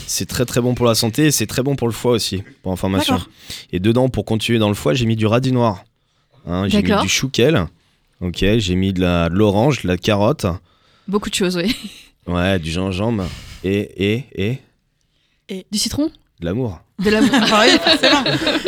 C'est 0.06 0.26
très 0.26 0.44
très 0.44 0.60
bon 0.60 0.74
pour 0.74 0.86
la 0.86 0.94
santé 0.94 1.26
et 1.26 1.30
c'est 1.32 1.46
très 1.46 1.62
bon 1.62 1.74
pour 1.76 1.88
le 1.88 1.92
foie 1.92 2.12
aussi, 2.12 2.42
pour 2.62 2.72
information. 2.72 3.18
Et 3.72 3.80
dedans, 3.80 4.08
pour 4.08 4.24
continuer 4.24 4.58
dans 4.60 4.68
le 4.68 4.74
foie, 4.74 4.94
j'ai 4.94 5.04
mis 5.06 5.16
du 5.16 5.26
radis 5.26 5.52
noir. 5.52 5.84
Hein, 6.46 6.68
j'ai 6.68 6.82
mis 6.82 6.96
du 7.02 7.08
chouquel. 7.08 7.66
Ok, 8.20 8.38
j'ai 8.58 8.74
mis 8.76 8.92
de 8.92 9.00
la- 9.00 9.28
de 9.28 9.34
l'orange, 9.34 9.82
de 9.82 9.88
la 9.88 9.96
carotte. 9.98 10.46
Beaucoup 11.06 11.28
de 11.30 11.34
choses, 11.34 11.56
oui. 11.56 11.74
Ouais, 12.26 12.58
du 12.58 12.70
gingembre. 12.70 13.24
Et, 13.64 14.14
et, 14.36 14.58
et 15.48 15.66
Du 15.72 15.78
citron? 15.78 16.10
De 16.40 16.44
l'amour. 16.46 16.80
De 16.98 17.10
l'amour. 17.10 17.30
Ah 17.52 17.64
oui, 17.66 17.78
forcément. 17.78 18.24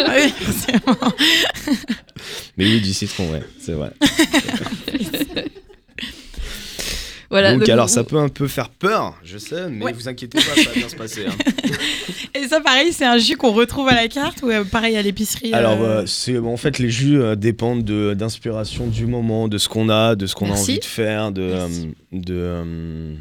Ah 0.07 0.15
oui, 0.17 0.33
forcément. 0.39 1.13
Mais 2.57 2.65
oui, 2.65 2.81
du 2.81 2.93
citron, 2.95 3.31
ouais, 3.33 3.43
c'est 3.59 3.73
vrai. 3.73 3.91
voilà. 7.31 7.55
donc, 7.55 7.69
alors, 7.69 7.87
vous- 7.87 7.93
ça 7.95 8.05
peut 8.05 8.19
un 8.19 8.29
peu 8.29 8.49
faire 8.49 8.69
peur, 8.71 9.17
je 9.25 9.39
sais, 9.39 9.69
mais 9.69 9.85
Ouais. 9.85 9.93
vous 9.93 10.09
inquiétez 10.09 10.39
pas, 10.39 10.55
ça 10.63 10.69
va 10.71 10.75
bien 10.77 10.89
se 10.89 10.97
passer. 10.97 11.27
hein. 11.27 11.37
Et 12.35 12.47
ça, 12.49 12.61
pareil, 12.61 12.93
c'est 12.93 13.05
un 13.05 13.19
jus 13.19 13.37
qu'on 13.37 13.53
retrouve 13.53 13.89
à 13.89 13.95
la 13.95 14.07
carte 14.09 14.43
ou 14.43 14.51
euh, 14.51 14.65
pareil 14.65 14.97
à 14.97 15.03
l'épicerie 15.03 15.53
Alors, 15.53 15.81
euh, 15.83 16.03
euh, 16.03 16.07
c'est 16.07 16.35
bon, 16.39 16.53
en 16.53 16.57
fait, 16.57 16.79
les 16.79 16.91
jus 16.91 17.21
euh, 17.21 17.35
dépendent 17.37 17.85
de 17.85 18.15
d'inspiration 18.15 18.87
du 18.87 19.07
moment, 19.07 19.49
de 19.49 19.59
ce 19.59 19.69
qu'on 19.69 19.89
a, 19.89 20.15
de 20.15 20.27
ce 20.27 20.35
qu'on 20.35 20.51
a 20.51 20.55
envie 20.55 20.79
de 20.79 20.85
faire, 20.85 21.33
de, 21.33 21.43
euh, 21.43 21.69
euh, 22.31 23.15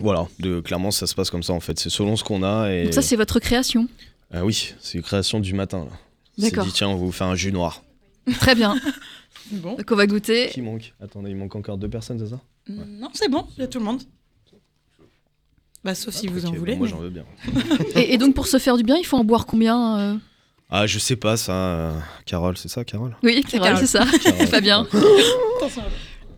voilà, 0.00 0.26
de 0.40 0.60
clairement, 0.60 0.90
ça 0.90 1.06
se 1.06 1.14
passe 1.14 1.30
comme 1.30 1.42
ça 1.42 1.52
en 1.52 1.60
fait. 1.60 1.78
C'est 1.78 1.90
selon 1.90 2.16
ce 2.16 2.24
qu'on 2.24 2.42
a 2.42 2.70
et 2.70 2.84
Donc 2.84 2.94
ça, 2.94 3.02
c'est 3.02 3.16
votre 3.16 3.38
création. 3.40 3.88
Ah 4.32 4.44
oui, 4.44 4.74
c'est 4.80 4.98
une 4.98 5.04
création 5.04 5.40
du 5.40 5.54
matin. 5.54 5.86
D'accord. 6.38 6.64
dit 6.64 6.72
tiens, 6.72 6.88
on 6.88 6.94
va 6.94 6.98
vous 7.04 7.12
faire 7.12 7.28
un 7.28 7.36
jus 7.36 7.52
noir. 7.52 7.82
Très 8.40 8.54
bien. 8.54 8.76
Bon. 9.52 9.76
Donc 9.76 9.88
on 9.90 9.96
va 9.96 10.06
goûter. 10.06 10.48
Qui 10.48 10.62
manque 10.62 10.94
Attendez, 11.00 11.30
il 11.30 11.36
manque 11.36 11.54
encore 11.54 11.76
deux 11.78 11.88
personnes, 11.88 12.18
c'est 12.18 12.30
ça 12.30 12.40
Non, 12.68 13.10
c'est 13.12 13.28
bon, 13.28 13.46
il 13.56 13.60
y 13.60 13.64
a 13.64 13.68
tout 13.68 13.78
le 13.78 13.84
monde. 13.84 14.02
Bah, 15.84 15.94
sauf 15.94 16.14
si 16.14 16.28
vous 16.28 16.46
en 16.46 16.48
Ok, 16.48 16.56
voulez. 16.56 16.72
bon, 16.72 16.78
moi 16.78 16.86
mais- 16.86 16.90
j'en 16.92 16.98
veux 17.00 17.10
bien. 17.10 17.24
Et, 17.94 18.14
et 18.14 18.18
donc 18.18 18.34
pour 18.34 18.46
se 18.46 18.58
faire 18.58 18.76
du 18.78 18.82
bien, 18.84 18.96
il 18.96 19.04
faut 19.04 19.18
en 19.18 19.24
boire 19.24 19.44
combien 19.44 19.98
euh 19.98 20.16
Ah, 20.70 20.86
je 20.86 20.98
sais 20.98 21.14
pas 21.16 21.36
ça, 21.36 21.52
euh, 21.52 21.92
Carole, 22.24 22.56
c'est 22.56 22.68
ça, 22.70 22.84
Carole 22.84 23.14
Oui, 23.22 23.44
Carole. 23.44 23.76
c'est 23.76 23.86
ça. 23.86 24.06
Carole. 24.22 24.46
Fabien. 24.48 24.86
Attention. 25.58 25.82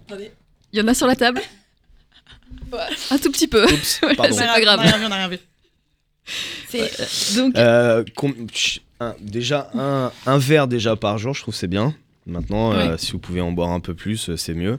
Attendez. 0.09 0.33
Il 0.73 0.81
y 0.81 0.83
en 0.83 0.89
a 0.89 0.95
sur 0.95 1.07
la 1.07 1.15
table 1.15 1.41
Un 3.11 3.19
tout 3.19 3.31
petit 3.31 3.47
peu. 3.49 3.65
Oups, 3.65 4.01
pardon. 4.17 4.35
c'est 4.37 4.47
pas 4.47 4.61
grave. 4.61 4.79
On 4.81 4.83
a 4.83 4.87
rien 4.87 4.99
vu, 4.99 5.05
on 5.07 5.11
a 5.11 5.17
rien 5.17 5.29
vu. 5.29 5.39
C'est 6.69 7.37
Donc, 7.37 7.57
Euh, 7.57 8.05
com- 8.17 8.35
ch- 8.53 8.81
un- 9.01 9.15
déjà 9.21 9.71
un, 9.75 10.11
un 10.27 10.39
verre 10.39 10.67
déjà 10.67 10.97
par 10.97 11.19
jour, 11.19 11.35
je 11.35 11.43
trouve 11.43 11.55
que 11.55 11.59
c'est 11.61 11.69
bien. 11.69 11.95
Maintenant, 12.27 12.73
euh, 12.73 12.97
si 12.97 13.13
vous 13.13 13.19
pouvez 13.21 13.41
en 13.41 13.53
boire 13.53 13.71
un 13.71 13.79
peu 13.81 13.95
plus, 13.95 14.31
euh, 14.31 14.37
c'est 14.37 14.55
mieux. 14.55 14.79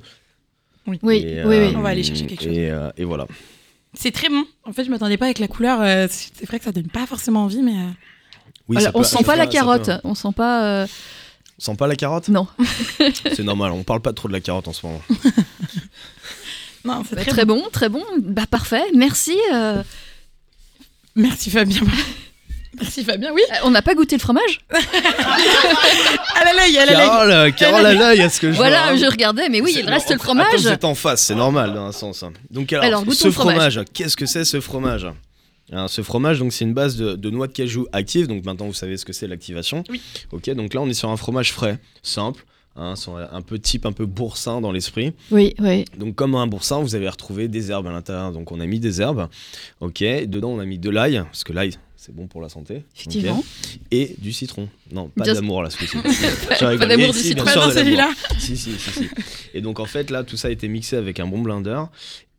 oui, 0.86 0.98
Et, 1.02 1.04
oui, 1.04 1.24
euh, 1.26 1.46
oui. 1.70 1.74
On 1.78 1.82
va 1.82 1.90
aller 1.90 2.04
chercher 2.04 2.26
quelque 2.26 2.44
chose. 2.44 2.52
Et, 2.54 2.70
euh, 2.70 2.90
et 2.98 3.06
voilà. 3.06 3.26
c'est 3.94 4.12
très 4.12 4.28
bon. 4.28 4.44
En 4.66 4.74
fait, 4.74 4.84
je 4.84 4.90
m'attendais 4.90 5.16
pas 5.18 5.26
avec 5.26 5.40
la 5.40 5.48
couleur. 5.48 5.80
euh, 5.82 6.08
c'est 6.10 6.32
c'est 6.38 6.46
vrai 6.46 6.60
que 6.60 6.66
ça 6.66 6.74
donne 6.74 6.90
pas 6.90 7.06
forcément 7.08 7.44
envie, 7.44 7.62
mais. 7.62 7.72
euh, 7.78 7.88
Oui, 8.68 8.76
Alors, 8.78 8.88
ça 8.88 8.92
peut- 8.92 9.00
on 9.00 9.04
ça 9.04 9.10
sent 9.12 9.18
peut- 9.20 9.24
pas 9.28 9.36
la 9.38 9.44
ça 9.44 9.48
peut- 9.48 9.54
carotte, 9.54 9.90
on 10.04 10.14
sent 10.14 10.34
pas. 10.36 10.66
euh, 10.84 10.88
On 11.60 11.64
sent 11.64 11.76
pas 11.78 11.88
la 11.88 11.96
carotte? 11.96 12.28
Non, 12.28 12.48
C'est 13.34 13.44
normal, 13.44 13.72
on 13.72 13.82
parle 13.84 14.02
pas 14.02 14.12
trop 14.14 14.28
de 14.28 14.34
la 14.34 14.42
carotte 14.42 14.68
en 14.68 14.74
ce 14.74 14.86
moment. 14.86 15.02
Non, 16.86 17.04
c'est 17.08 17.16
Bah, 17.16 17.22
très, 17.22 17.32
très 17.32 17.46
bon. 17.46 17.62
bon, 17.64 17.70
très 17.72 17.90
bon. 17.90 18.04
Bah 18.22 18.46
parfait, 18.50 18.84
merci. 18.94 19.38
euh. 19.54 19.82
Merci 21.16 21.50
Fabien. 21.50 21.82
Merci 22.80 23.04
Fabien, 23.04 23.32
oui. 23.34 23.42
Euh, 23.54 23.56
On 23.64 23.72
n'a 23.72 23.82
pas 23.82 23.96
goûté 23.96 24.16
le 24.16 24.22
fromage 24.22 24.60
Ah 24.72 26.44
là 26.46 26.54
là, 26.54 26.68
il 26.68 26.74
y 26.74 26.78
a 26.78 26.86
la 26.86 26.92
lèvre. 26.92 27.02
Carole, 27.10 27.32
euh, 27.32 27.52
Carole 27.52 27.86
à 27.86 27.94
l'œil, 27.94 28.20
est-ce 28.22 28.40
que 28.40 28.52
je 28.52 28.58
Voilà, 28.58 28.88
vois, 28.90 28.96
je 28.98 29.06
regardais, 29.06 29.50
mais 29.50 29.62
oui, 29.62 29.74
il 29.80 29.90
reste 29.90 30.12
le 30.12 30.20
fromage. 30.20 30.46
Attends, 30.54 30.58
vous 30.62 30.68
êtes 30.68 30.86
en 30.86 30.94
face, 30.96 31.24
c'est 31.24 31.34
normal 31.36 31.74
dans 31.74 31.86
un 31.88 31.92
sens. 31.92 32.24
Donc 32.52 32.72
alors, 32.74 33.04
ce 33.12 33.32
fromage. 33.32 33.74
fromage, 33.74 33.82
qu'est-ce 33.94 34.16
que 34.16 34.28
c'est 34.28 34.46
ce 34.46 34.62
fromage 34.62 35.08
Alors, 35.72 35.90
ce 35.90 36.04
fromage, 36.04 36.38
donc 36.40 36.54
c'est 36.54 36.66
une 36.66 36.74
base 36.76 36.98
de, 36.98 37.14
de 37.16 37.30
noix 37.32 37.48
de 37.48 37.54
cajou 37.54 37.88
active. 37.94 38.28
Donc 38.28 38.46
maintenant, 38.46 38.68
vous 38.68 38.74
savez 38.74 38.98
ce 38.98 39.06
que 39.06 39.14
c'est 39.14 39.28
l'activation. 39.28 39.84
Oui. 39.90 40.00
Ok, 40.32 40.48
donc 40.52 40.74
là, 40.76 40.82
on 40.82 40.88
est 40.88 40.94
sur 40.94 41.10
un 41.10 41.18
fromage 41.18 41.54
frais, 41.54 41.80
simple, 42.04 42.44
hein, 42.78 42.96
sur 42.96 43.18
un 43.18 43.42
peu 43.42 43.60
type 43.60 43.86
un 43.86 43.92
peu 43.92 44.06
boursin 44.06 44.62
dans 44.62 44.72
l'esprit. 44.72 45.14
Oui, 45.32 45.54
oui. 45.60 45.86
Donc 45.98 46.16
comme 46.16 46.36
un 46.36 46.48
boursin, 46.48 46.80
vous 46.80 46.96
avez 46.96 47.10
retrouvé 47.10 47.48
des 47.48 47.72
herbes 47.72 47.88
à 47.88 47.92
l'intérieur. 47.92 48.32
Donc 48.32 48.52
on 48.52 48.60
a 48.60 48.66
mis 48.66 48.80
des 48.80 49.02
herbes. 49.02 49.28
Ok, 49.82 50.00
dedans 50.00 50.50
on 50.52 50.60
a 50.60 50.66
mis 50.66 50.80
de 50.80 50.90
l'ail 50.90 51.22
parce 51.26 51.44
que 51.44 51.54
l'ail 51.54 51.72
c'est 51.96 52.16
bon 52.16 52.28
pour 52.28 52.42
la 52.42 52.48
santé. 52.48 52.84
Effectivement. 52.96 53.44
Et 53.92 54.16
du 54.20 54.32
citron. 54.32 54.70
Non, 54.92 55.10
pas 55.10 55.26
d'amour 55.26 55.64
là 55.64 55.70
ce 55.70 55.78
coup-ci. 55.78 55.98
Pas 56.60 56.78
d'amour 56.78 57.12
du 57.12 57.18
Si, 57.20 57.30
citron. 57.30 57.48
sûr, 57.48 57.62
dans 57.62 57.72
celui-là. 57.72 58.12
Si, 58.40 58.56
si, 58.56 58.72
si, 58.78 58.92
si. 58.92 59.10
Et 59.54 59.62
donc 59.62 59.80
en 59.80 59.86
fait 59.86 60.10
là 60.12 60.24
tout 60.24 60.38
ça 60.38 60.48
a 60.48 60.52
été 60.52 60.68
mixé 60.68 60.96
avec 60.96 61.20
un 61.20 61.28
bon 61.28 61.40
blender 61.40 61.82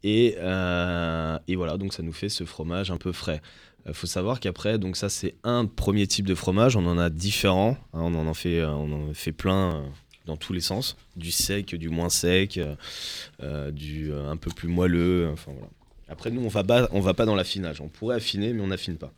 et, 0.04 0.36
euh, 0.38 1.38
et 1.48 1.56
voilà 1.56 1.76
donc 1.76 1.92
ça 1.92 2.02
nous 2.02 2.12
fait 2.12 2.28
ce 2.28 2.44
fromage 2.44 2.90
un 2.90 2.96
peu 2.96 3.12
frais. 3.12 3.42
Il 3.86 3.94
faut 3.94 4.06
savoir 4.06 4.38
qu'après 4.38 4.78
donc 4.78 4.96
ça 4.96 5.08
c'est 5.08 5.34
un 5.44 5.66
premier 5.66 6.06
type 6.06 6.26
de 6.26 6.34
fromage, 6.34 6.76
on 6.76 6.86
en 6.86 6.98
a 6.98 7.10
différents, 7.10 7.76
hein, 7.94 8.02
on 8.02 8.26
en 8.26 8.34
fait 8.34 8.60
euh, 8.60 8.68
on 8.70 9.10
en 9.10 9.14
fait 9.14 9.32
plein 9.32 9.74
euh, 9.76 9.82
dans 10.28 10.36
tous 10.36 10.52
les 10.52 10.60
sens, 10.60 10.96
du 11.16 11.32
sec, 11.32 11.74
du 11.74 11.88
moins 11.88 12.10
sec, 12.10 12.58
euh, 12.58 12.76
euh, 13.42 13.72
du 13.72 14.12
euh, 14.12 14.30
un 14.30 14.36
peu 14.36 14.50
plus 14.52 14.68
moelleux, 14.68 15.28
enfin 15.32 15.50
voilà. 15.52 15.70
Après 16.08 16.30
nous 16.30 16.42
on 16.42 16.48
va 16.48 16.62
pas 16.62 16.88
on 16.92 17.00
va 17.00 17.14
pas 17.14 17.26
dans 17.26 17.34
l'affinage, 17.34 17.80
on 17.80 17.88
pourrait 17.88 18.16
affiner 18.16 18.52
mais 18.52 18.62
on 18.62 18.68
n'affine 18.68 18.96
pas. 18.96 19.12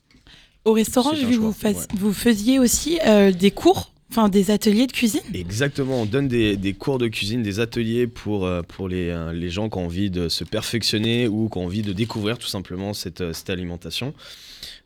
Au 0.65 0.73
restaurant, 0.73 1.13
j'ai 1.15 1.25
vu 1.27 1.33
que 1.33 1.37
choix, 1.37 1.47
vous, 1.47 1.53
fas- 1.53 1.71
ouais. 1.73 1.87
vous 1.99 2.13
faisiez 2.13 2.59
aussi 2.59 2.99
euh, 3.07 3.33
des 3.33 3.51
cours, 3.51 3.93
enfin 4.11 4.29
des 4.29 4.51
ateliers 4.51 4.87
de 4.87 4.93
cuisine? 4.93 5.23
Exactement, 5.35 6.03
on 6.03 6.07
donne 6.07 6.29
des, 6.29 6.57
des 6.57 6.75
cours 6.75 6.99
de 6.99 7.09
cuisine, 7.09 7.43
des 7.43 7.61
ateliers 7.61 8.07
pour, 8.07 8.45
euh, 8.47 8.63
pour 8.63 8.89
les, 8.89 9.09
euh, 9.09 9.33
les 9.33 9.49
gens 9.51 9.69
qui 9.71 9.79
ont 9.79 9.87
envie 9.87 10.11
de 10.11 10.29
se 10.29 10.45
perfectionner 10.45 11.29
ou 11.29 11.49
qui 11.49 11.59
ont 11.59 11.65
envie 11.65 11.83
de 11.83 11.93
découvrir 11.93 12.39
tout 12.39 12.47
simplement 12.47 12.93
cette, 12.93 13.33
cette 13.33 13.49
alimentation, 13.51 14.13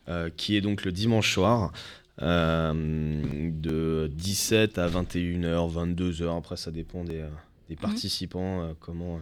euh, 0.09 0.31
qui 0.37 0.57
est 0.57 0.61
donc 0.61 0.85
le 0.85 0.93
dimanche 0.93 1.33
soir. 1.35 1.73
Euh, 2.23 3.23
de 3.51 4.11
17 4.15 4.79
à 4.79 4.89
21h, 4.89 5.73
22h, 5.73 6.39
après 6.39 6.57
ça 6.57 6.71
dépend 6.71 7.05
des, 7.05 7.21
euh, 7.21 7.29
des 7.69 7.77
participants, 7.77 8.63
euh, 8.63 8.73
comment, 8.81 9.19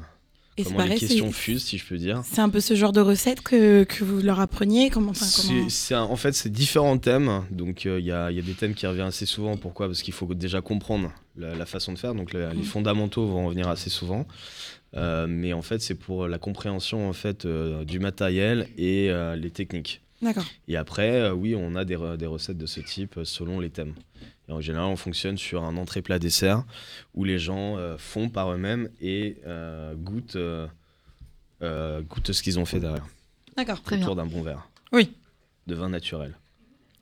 Et 0.59 0.64
comment 0.64 0.78
les 0.81 0.85
pareil, 0.85 0.98
questions 1.00 1.33
fusent 1.33 1.64
si 1.64 1.78
je 1.78 1.87
peux 1.87 1.96
dire. 1.96 2.20
c'est 2.24 2.40
un 2.40 2.48
peu 2.50 2.61
ce 2.61 2.74
genre 2.74 2.92
de 2.92 3.00
recette 3.00 3.40
que, 3.40 3.85
que 3.85 4.05
vous 4.05 4.20
leur 4.20 4.40
appreniez 4.40 4.90
comment, 4.90 5.11
enfin, 5.12 5.26
comment... 5.37 5.66
Un- 5.92 6.02
en 6.12 6.16
fait, 6.16 6.33
c'est 6.33 6.50
différents 6.52 6.98
thèmes. 6.98 7.44
Donc, 7.50 7.87
euh, 7.87 7.98
il 7.98 8.05
y, 8.07 8.12
a, 8.12 8.31
y 8.31 8.38
a 8.38 8.42
des 8.42 8.52
thèmes 8.55 8.74
qui 8.74 8.87
reviennent 8.87 9.07
assez 9.07 9.26
souvent. 9.26 9.57
Pourquoi? 9.57 9.87
Parce 9.87 10.02
qu'il 10.02 10.12
faut 10.14 10.33
déjà 10.35 10.61
comprendre 10.61 11.11
la, 11.37 11.55
la 11.55 11.64
façon 11.66 11.92
de 11.94 11.98
faire. 11.98 12.14
Donc, 12.14 12.33
le- 12.35 12.48
les 12.50 12.57
Mhm. 12.57 12.62
fondamentaux 12.64 13.26
vont 13.26 13.46
revenir 13.46 13.68
assez 13.68 13.88
souvent. 13.90 14.26
Euh, 14.94 15.26
mais 15.26 15.55
en 15.55 15.62
fait, 15.62 15.81
c'est 15.81 15.94
pour 15.94 16.28
la 16.28 16.37
compréhension 16.38 17.09
en 17.09 17.14
fait 17.14 17.46
euh, 17.46 17.83
du 17.87 17.98
matériel 17.98 18.68
et 18.76 19.11
les 19.38 19.50
techniques. 19.50 20.02
D'accord. 20.23 20.45
Et 20.69 20.77
après, 20.77 21.11
euh, 21.21 21.33
oui, 21.35 21.55
on 21.57 21.75
a 21.75 21.85
des, 21.85 21.97
re- 21.97 22.17
des 22.17 22.27
recettes 22.27 22.57
de 22.59 22.67
ce 22.67 22.81
type 22.81 23.19
euh, 23.19 23.25
selon 23.25 23.59
les 23.61 23.71
thèmes. 23.71 23.95
Et 24.49 24.53
en 24.53 24.61
général, 24.61 24.87
on 24.87 24.97
fonctionne 24.97 25.37
sur 25.37 25.65
un 25.65 25.77
entrée 25.77 26.01
plat 26.03 26.19
dessert 26.19 26.65
où 27.15 27.25
les 27.25 27.39
gens 27.39 27.77
euh, 27.77 27.97
font 27.99 28.29
par 28.29 28.53
eux-mêmes 28.53 28.89
et 29.01 29.37
euh, 29.47 29.95
goûtent, 29.95 30.37
euh, 30.37 30.67
euh, 31.63 32.03
goûtent 32.03 32.33
ce 32.33 32.43
qu'ils 32.43 32.59
ont 32.59 32.65
fait 32.65 32.81
derrière 32.81 33.07
D'accord. 33.57 33.83
Très 33.83 33.97
bien. 33.97 34.05
autour 34.07 34.17
d'un 34.17 34.27
bon 34.27 34.43
verre. 34.43 34.69
Oui. 34.93 35.13
De 35.67 35.75
vin 35.75 35.89
naturel. 35.89 36.35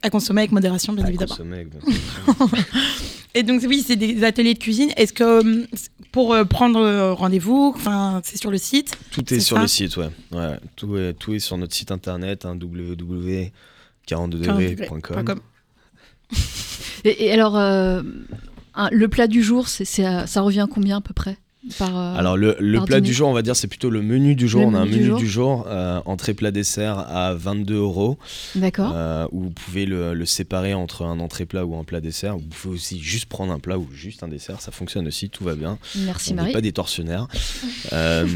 À 0.03 0.09
consommer 0.11 0.41
avec 0.43 0.53
modération, 0.53 0.93
bien 0.95 1.05
À 1.05 1.09
évidemment. 1.09 1.29
consommer 1.29 1.57
avec 1.59 1.75
modération. 1.75 2.59
Et 3.35 3.43
donc 3.43 3.63
oui, 3.69 3.85
c'est 3.87 3.97
des 3.97 4.25
ateliers 4.25 4.55
de 4.55 4.59
cuisine. 4.59 4.91
Est-ce 4.97 5.13
que 5.13 5.23
euh, 5.25 5.67
pour 6.13 6.35
euh, 6.35 6.45
prendre 6.45 6.81
euh, 6.81 7.13
rendez-vous, 7.15 7.73
enfin, 7.77 8.21
c'est 8.25 8.37
sur 8.39 8.51
le 8.51 8.59
site 8.59 8.97
Tout 9.13 9.33
est, 9.33 9.41
sur 9.41 9.59
le 9.59 9.67
site, 9.67 9.97
ouais. 9.97 10.11
ouais. 10.33 10.59
Tout, 10.77 10.97
est, 10.97 11.15
tout 11.15 11.33
est 11.35 11.39
sur 11.39 11.57
notre 11.59 11.75
site 11.75 11.91
internet, 11.93 12.45
hein, 12.45 12.57
www42degrés.com. 12.57 13.51
42degrés.com. 14.07 15.41
Et, 17.05 17.27
et 17.27 17.33
alors, 17.33 17.57
euh, 17.57 18.03
un- 18.75 18.91
le 18.91 19.09
plat 19.09 19.27
du 19.27 19.43
jour, 19.43 19.69
c'est, 19.69 19.85
ça 19.85 20.41
revient 20.41 20.61
à 20.61 20.67
combien 20.67 20.99
à 20.99 21.01
peu 21.01 21.15
près? 21.15 21.39
Par, 21.79 21.97
euh, 21.97 22.15
Alors 22.17 22.37
le, 22.37 22.57
le 22.59 22.79
par 22.79 22.87
plat 22.87 22.97
dîner. 23.01 23.09
du 23.09 23.15
jour, 23.15 23.29
on 23.29 23.33
va 23.33 23.43
dire, 23.43 23.55
c'est 23.55 23.67
plutôt 23.69 23.91
le 23.91 24.01
menu 24.03 24.35
du 24.35 24.49
jour. 24.49 24.63
Le 24.63 24.67
on 24.69 24.75
a 24.75 24.79
un 24.79 24.85
menu 24.87 24.93
du 24.93 24.97
menu 25.01 25.07
jour. 25.11 25.19
du 25.19 25.29
jour, 25.29 25.65
euh, 25.69 26.01
entrée 26.07 26.33
plat 26.35 26.51
dessert 26.51 26.99
à 26.99 27.35
22 27.35 27.75
euros, 27.77 28.19
D'accord. 28.55 28.93
euh, 28.95 29.27
où 29.33 29.43
vous 29.43 29.51
pouvez 29.51 29.85
le, 29.87 30.15
le 30.15 30.25
séparer 30.25 30.73
entre 30.75 31.05
un 31.05 31.21
entrée 31.21 31.45
plat 31.47 31.67
ou 31.67 31.77
un 31.77 31.85
plat 31.85 32.01
dessert. 32.01 32.37
Vous 32.39 32.45
pouvez 32.47 32.75
aussi 32.75 32.99
juste 33.01 33.27
prendre 33.27 33.53
un 33.53 33.59
plat 33.59 33.79
ou 33.79 33.87
juste 33.93 34.23
un 34.23 34.29
dessert, 34.29 34.61
ça 34.61 34.71
fonctionne 34.73 35.07
aussi, 35.07 35.29
tout 35.31 35.45
va 35.45 35.55
bien. 35.55 35.79
Merci 35.97 36.33
on 36.33 36.37
Marie. 36.37 36.53
pas 36.53 36.61
des 36.61 36.73
tortionnaires. 36.73 37.27
Euh, 37.93 38.27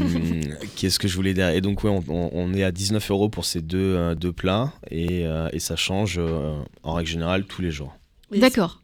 Qu'est-ce 0.75 0.99
que 0.99 1.07
je 1.07 1.15
voulais 1.15 1.33
dire? 1.33 1.49
Et 1.49 1.61
donc, 1.61 1.83
ouais, 1.83 1.89
on, 1.89 2.03
on- 2.09 2.29
on 2.33 2.53
est 2.53 2.63
à 2.63 2.71
19 2.71 3.09
euros 3.11 3.29
pour 3.29 3.45
ces 3.45 3.61
deux, 3.61 3.77
euh, 3.77 4.15
deux 4.15 4.31
plats 4.33 4.73
et, 4.91 5.25
euh, 5.25 5.47
et 5.53 5.59
ça 5.59 5.75
change 5.75 6.15
euh, 6.17 6.57
en 6.83 6.93
règle 6.93 7.09
générale 7.09 7.45
tous 7.45 7.61
les 7.61 7.71
jours. 7.71 7.95
D'accord. 8.35 8.81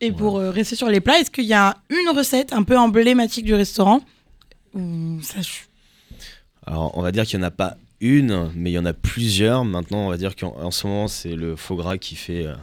Et 0.00 0.12
pour 0.12 0.36
euh, 0.38 0.50
rester 0.50 0.76
sur 0.76 0.88
les 0.88 1.00
plats, 1.00 1.18
est-ce 1.20 1.30
qu'il 1.30 1.44
y 1.46 1.54
a 1.54 1.76
une 1.90 2.16
recette 2.16 2.52
un 2.52 2.62
peu 2.62 2.76
emblématique 2.78 3.44
du 3.46 3.54
restaurant 3.54 4.02
Ou 4.74 5.18
ça, 5.22 5.40
je- 5.40 6.16
Alors, 6.66 6.96
on 6.98 7.02
va 7.02 7.12
dire 7.12 7.24
qu'il 7.24 7.38
n'y 7.38 7.44
en 7.44 7.48
a 7.48 7.50
pas 7.50 7.76
une, 8.00 8.50
mais 8.54 8.70
il 8.70 8.74
y 8.74 8.78
en 8.78 8.84
a 8.84 8.92
plusieurs. 8.92 9.64
Maintenant, 9.64 10.06
on 10.06 10.10
va 10.10 10.18
dire 10.18 10.36
qu'en 10.36 10.54
en 10.60 10.70
ce 10.70 10.86
moment, 10.86 11.08
c'est 11.08 11.34
le 11.34 11.56
faux 11.56 11.76
gras 11.76 11.96
qui 11.96 12.14
fait 12.14 12.46
euh, 12.46 12.54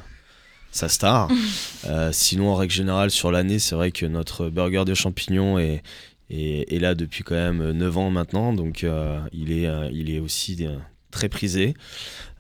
sa 0.71 0.89
star. 0.89 1.29
Euh, 1.85 2.11
sinon, 2.13 2.49
en 2.51 2.55
règle 2.55 2.71
générale, 2.73 3.11
sur 3.11 3.29
l'année, 3.29 3.59
c'est 3.59 3.75
vrai 3.75 3.91
que 3.91 4.05
notre 4.05 4.47
burger 4.49 4.85
de 4.85 4.93
champignons 4.93 5.59
est, 5.59 5.83
est, 6.29 6.71
est 6.73 6.79
là 6.79 6.95
depuis 6.95 7.25
quand 7.25 7.35
même 7.35 7.71
9 7.71 7.97
ans 7.97 8.09
maintenant. 8.09 8.53
Donc, 8.53 8.85
il, 9.33 9.51
est, 9.51 9.67
il 9.91 10.09
est 10.09 10.19
aussi 10.19 10.65
très 11.11 11.27
prisé. 11.27 11.73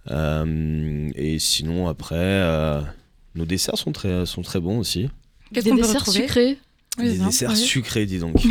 Et 0.09 1.37
sinon, 1.39 1.89
après, 1.89 2.83
nos 3.35 3.45
desserts 3.45 3.77
sont 3.77 3.91
très, 3.91 4.25
sont 4.25 4.41
très 4.41 4.59
bons 4.59 4.79
aussi. 4.79 5.09
Qu'est-ce 5.53 5.65
Des 5.65 5.71
qu'on 5.71 5.75
peut 5.77 5.81
desserts 5.83 6.01
retrouver 6.01 6.21
sucrés. 6.21 6.57
Oui, 6.99 7.17
Des 7.17 7.17
desserts 7.25 7.49
oui. 7.51 7.55
sucrés, 7.57 8.05
dis 8.05 8.19
donc. 8.19 8.35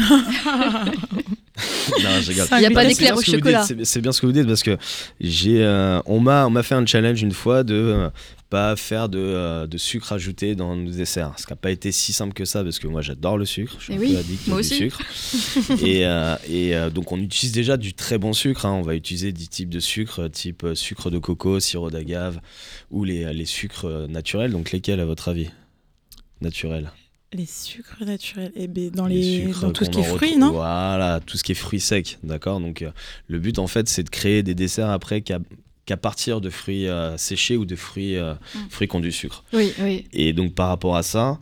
Non, 2.03 2.21
je 2.23 2.29
rigole. 2.31 2.47
Il 2.59 2.62
y 2.62 2.67
a 2.67 2.71
pas 2.71 2.85
d'éclair 2.85 2.95
C'est 2.95 3.03
bien 3.05 3.15
au 3.15 3.21
ce 3.21 3.27
que 3.27 3.31
vous 3.33 3.37
chocolat. 3.38 3.65
dites, 3.67 3.85
C'est 3.85 4.01
bien 4.01 4.12
ce 4.12 4.21
que 4.21 4.27
vous 4.27 4.33
dites 4.33 4.47
parce 4.47 4.62
que 4.62 4.79
j'ai, 5.21 5.62
euh, 5.65 6.01
on 6.07 6.19
m'a, 6.21 6.47
on 6.47 6.51
m'a 6.51 6.62
fait 6.62 6.75
un 6.75 6.87
challenge 6.87 7.21
une 7.23 7.33
fois 7.33 7.62
de 7.62 7.75
euh, 7.75 8.11
pas 8.49 8.75
faire 8.77 9.09
de, 9.09 9.19
euh, 9.19 9.67
de 9.67 9.77
sucre 9.79 10.12
ajouté 10.12 10.55
dans 10.55 10.75
nos 10.77 10.91
desserts. 10.91 11.33
Ce 11.38 11.45
qui 11.47 11.53
n'a 11.53 11.57
pas 11.57 11.71
été 11.71 11.93
si 11.93 12.12
simple 12.15 12.33
que 12.33 12.45
ça 12.47 12.62
parce 12.65 12.79
que 12.79 12.87
moi 12.87 13.03
j'adore 13.03 13.37
le 13.37 13.45
sucre. 13.45 13.77
Je 13.79 13.85
suis 13.85 13.93
Eh 13.95 13.97
un 13.97 14.01
oui, 14.01 14.12
peu 14.12 14.19
addict 14.19 14.47
moi 14.49 14.57
du 14.57 14.61
aussi. 14.61 14.77
sucre. 14.77 15.01
et 15.85 16.07
euh, 16.07 16.37
et 16.49 16.75
euh, 16.75 16.88
donc 16.91 17.12
on 17.12 17.19
utilise 17.21 17.53
déjà 17.53 17.77
du 17.77 17.93
très 17.93 18.17
bon 18.19 18.33
sucre. 18.33 18.65
hein. 18.67 18.73
On 18.73 18.83
va 18.83 18.95
utiliser 18.95 19.33
des 19.33 19.47
types 19.47 19.71
de 19.71 19.81
sucre, 19.81 20.21
euh, 20.25 20.29
type 20.29 20.65
euh, 20.65 20.75
sucre 20.75 21.11
de 21.11 21.19
coco, 21.19 21.61
sirop 21.61 21.91
d'agave 21.91 22.41
ou 22.91 23.05
les, 23.05 23.33
les 23.35 23.47
sucres 23.47 23.87
euh, 23.87 24.07
naturels. 24.07 24.53
Donc 24.53 24.71
lesquels 24.73 25.01
à 25.01 25.05
votre 25.05 25.29
avis? 25.29 25.49
Naturels. 26.41 26.91
Les 27.33 27.47
sucres 27.47 28.05
naturels. 28.05 28.53
Et 28.55 28.66
ben, 28.68 28.90
dans, 28.90 29.07
les, 29.07 29.23
sucres 29.47 29.62
dans 29.62 29.73
tout 29.73 29.85
ce 29.85 29.90
qui 29.90 30.01
est 30.01 30.05
fruits, 30.05 30.37
non 30.37 30.53
Voilà, 30.53 31.21
tout 31.25 31.37
ce 31.38 31.42
qui 31.45 31.53
est 31.53 31.57
fruits 31.57 31.81
secs, 31.81 32.18
d'accord 32.23 32.61
Donc 32.61 32.83
euh, 32.83 32.90
le 33.29 33.38
but 33.38 33.59
en 33.59 33.66
fait 33.66 33.88
c'est 33.88 34.03
de 34.03 34.11
créer 34.11 34.42
des 34.42 34.55
desserts 34.55 34.90
après 34.90 35.23
qu'à 35.23 35.38
qu'à 35.85 35.97
partir 35.97 36.40
de 36.40 36.49
fruits 36.51 36.87
euh, 36.87 37.16
séchés 37.16 37.57
ou 37.57 37.64
de 37.64 37.75
fruits, 37.75 38.16
euh, 38.16 38.35
Mm. 38.55 38.59
fruits 38.71 38.87
qui 38.88 38.97
ont 38.97 39.01
du 39.01 39.11
sucre. 39.12 39.45
Oui, 39.53 39.73
oui. 39.81 40.07
Et 40.12 40.33
donc 40.33 40.55
par 40.55 40.68
rapport 40.68 40.95
à 40.97 41.03
ça, 41.03 41.38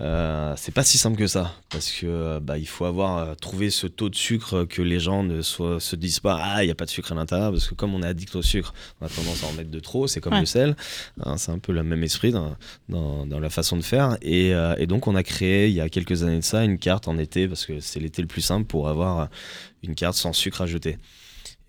euh, 0.00 0.54
c'est 0.56 0.72
pas 0.74 0.82
si 0.82 0.98
simple 0.98 1.16
que 1.16 1.28
ça 1.28 1.54
parce 1.70 1.92
que 1.92 2.40
bah, 2.40 2.58
il 2.58 2.66
faut 2.66 2.84
avoir 2.84 3.18
euh, 3.18 3.34
trouvé 3.36 3.70
ce 3.70 3.86
taux 3.86 4.08
de 4.08 4.16
sucre 4.16 4.64
que 4.64 4.82
les 4.82 4.98
gens 4.98 5.22
ne 5.22 5.40
soient- 5.40 5.78
se 5.78 5.94
disent 5.94 6.18
pas 6.18 6.36
ah 6.42 6.64
il 6.64 6.66
y 6.66 6.70
a 6.72 6.74
pas 6.74 6.84
de 6.84 6.90
sucre 6.90 7.12
à 7.12 7.14
l'intérieur 7.14 7.52
parce 7.52 7.68
que 7.68 7.74
comme 7.76 7.94
on 7.94 8.02
est 8.02 8.06
addict 8.06 8.34
au 8.34 8.42
sucre, 8.42 8.74
on 9.00 9.06
a 9.06 9.08
tendance 9.08 9.44
à 9.44 9.46
en 9.46 9.52
mettre 9.52 9.70
de 9.70 9.78
trop. 9.78 10.08
C'est 10.08 10.20
comme 10.20 10.32
Ouais. 10.32 10.40
le 10.40 10.46
sel, 10.46 10.74
hein, 11.20 11.36
c'est 11.36 11.52
un 11.52 11.60
peu 11.60 11.72
le 11.72 11.84
même 11.84 12.02
esprit 12.02 12.32
dans, 12.32 12.56
dans, 12.88 13.24
dans 13.24 13.38
la 13.38 13.50
façon 13.50 13.76
de 13.76 13.82
faire. 13.82 14.16
Et, 14.20 14.52
euh, 14.52 14.74
et 14.78 14.86
donc 14.88 15.06
on 15.06 15.14
a 15.14 15.22
créé 15.22 15.68
il 15.68 15.74
y 15.74 15.80
a 15.80 15.88
quelques 15.88 16.24
années 16.24 16.40
de 16.40 16.44
ça 16.44 16.64
une 16.64 16.78
carte 16.78 17.06
en 17.06 17.16
été 17.16 17.46
parce 17.46 17.64
que 17.64 17.78
c'est 17.78 18.00
l'été 18.00 18.20
le 18.20 18.26
plus 18.28 18.42
simple 18.42 18.66
pour 18.66 18.88
avoir 18.88 19.28
une 19.84 19.94
carte 19.94 20.16
sans 20.16 20.32
sucre 20.32 20.60
ajouté. 20.62 20.98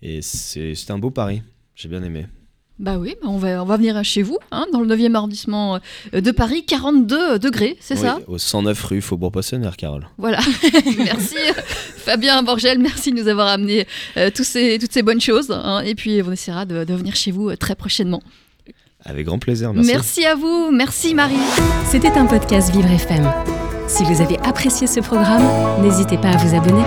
Et 0.02 0.20
c'est- 0.20 0.74
c'était 0.74 0.92
un 0.92 0.98
beau 0.98 1.10
pari. 1.12 1.42
J'ai 1.76 1.88
bien 1.88 2.02
aimé. 2.02 2.26
Bah 2.78 2.96
oui, 2.98 3.14
bah 3.22 3.28
on, 3.30 3.38
va, 3.38 3.62
on 3.62 3.64
va 3.64 3.76
venir 3.78 4.04
chez 4.04 4.20
vous, 4.22 4.36
hein, 4.52 4.66
dans 4.70 4.80
le 4.80 4.94
9e 4.94 5.14
arrondissement 5.14 5.78
euh, 6.14 6.20
de 6.20 6.30
Paris, 6.30 6.62
42 6.66 7.38
degrés, 7.38 7.78
c'est 7.80 7.94
Oui, 7.94 8.00
ça 8.00 8.18
Au 8.26 8.36
109 8.36 8.84
rue 8.84 9.00
Faubourg-Poissonnière, 9.00 9.76
Carole. 9.78 10.06
Voilà. 10.18 10.40
merci 10.98 11.36
Fabien 11.96 12.42
Borgel, 12.42 12.78
merci 12.78 13.12
de 13.12 13.22
nous 13.22 13.28
avoir 13.28 13.48
amené 13.48 13.86
euh, 14.18 14.30
tous 14.34 14.44
ces, 14.44 14.78
toutes 14.78 14.92
ces 14.92 15.02
bonnes 15.02 15.22
choses. 15.22 15.50
hein, 15.50 15.80
et 15.86 15.94
puis 15.94 16.20
on 16.26 16.32
essaiera 16.32 16.66
de, 16.66 16.84
de 16.84 16.94
venir 16.94 17.16
chez 17.16 17.30
vous 17.30 17.48
euh, 17.48 17.56
très 17.56 17.74
prochainement. 17.74 18.22
Avec 19.06 19.24
grand 19.24 19.38
plaisir, 19.38 19.72
merci. 19.72 19.90
merci 19.92 20.24
à 20.26 20.34
vous, 20.34 20.70
merci 20.70 21.14
Marie. 21.14 21.36
C'était 21.88 22.10
un 22.12 22.26
podcast 22.26 22.70
Vivre 22.74 22.90
FM. 22.90 23.32
Si 23.88 24.02
vous 24.04 24.20
avez 24.20 24.38
apprécié 24.40 24.86
ce 24.86 25.00
programme, 25.00 25.44
n'hésitez 25.80 26.18
pas 26.18 26.30
à 26.30 26.36
vous 26.36 26.54
abonner. 26.56 26.82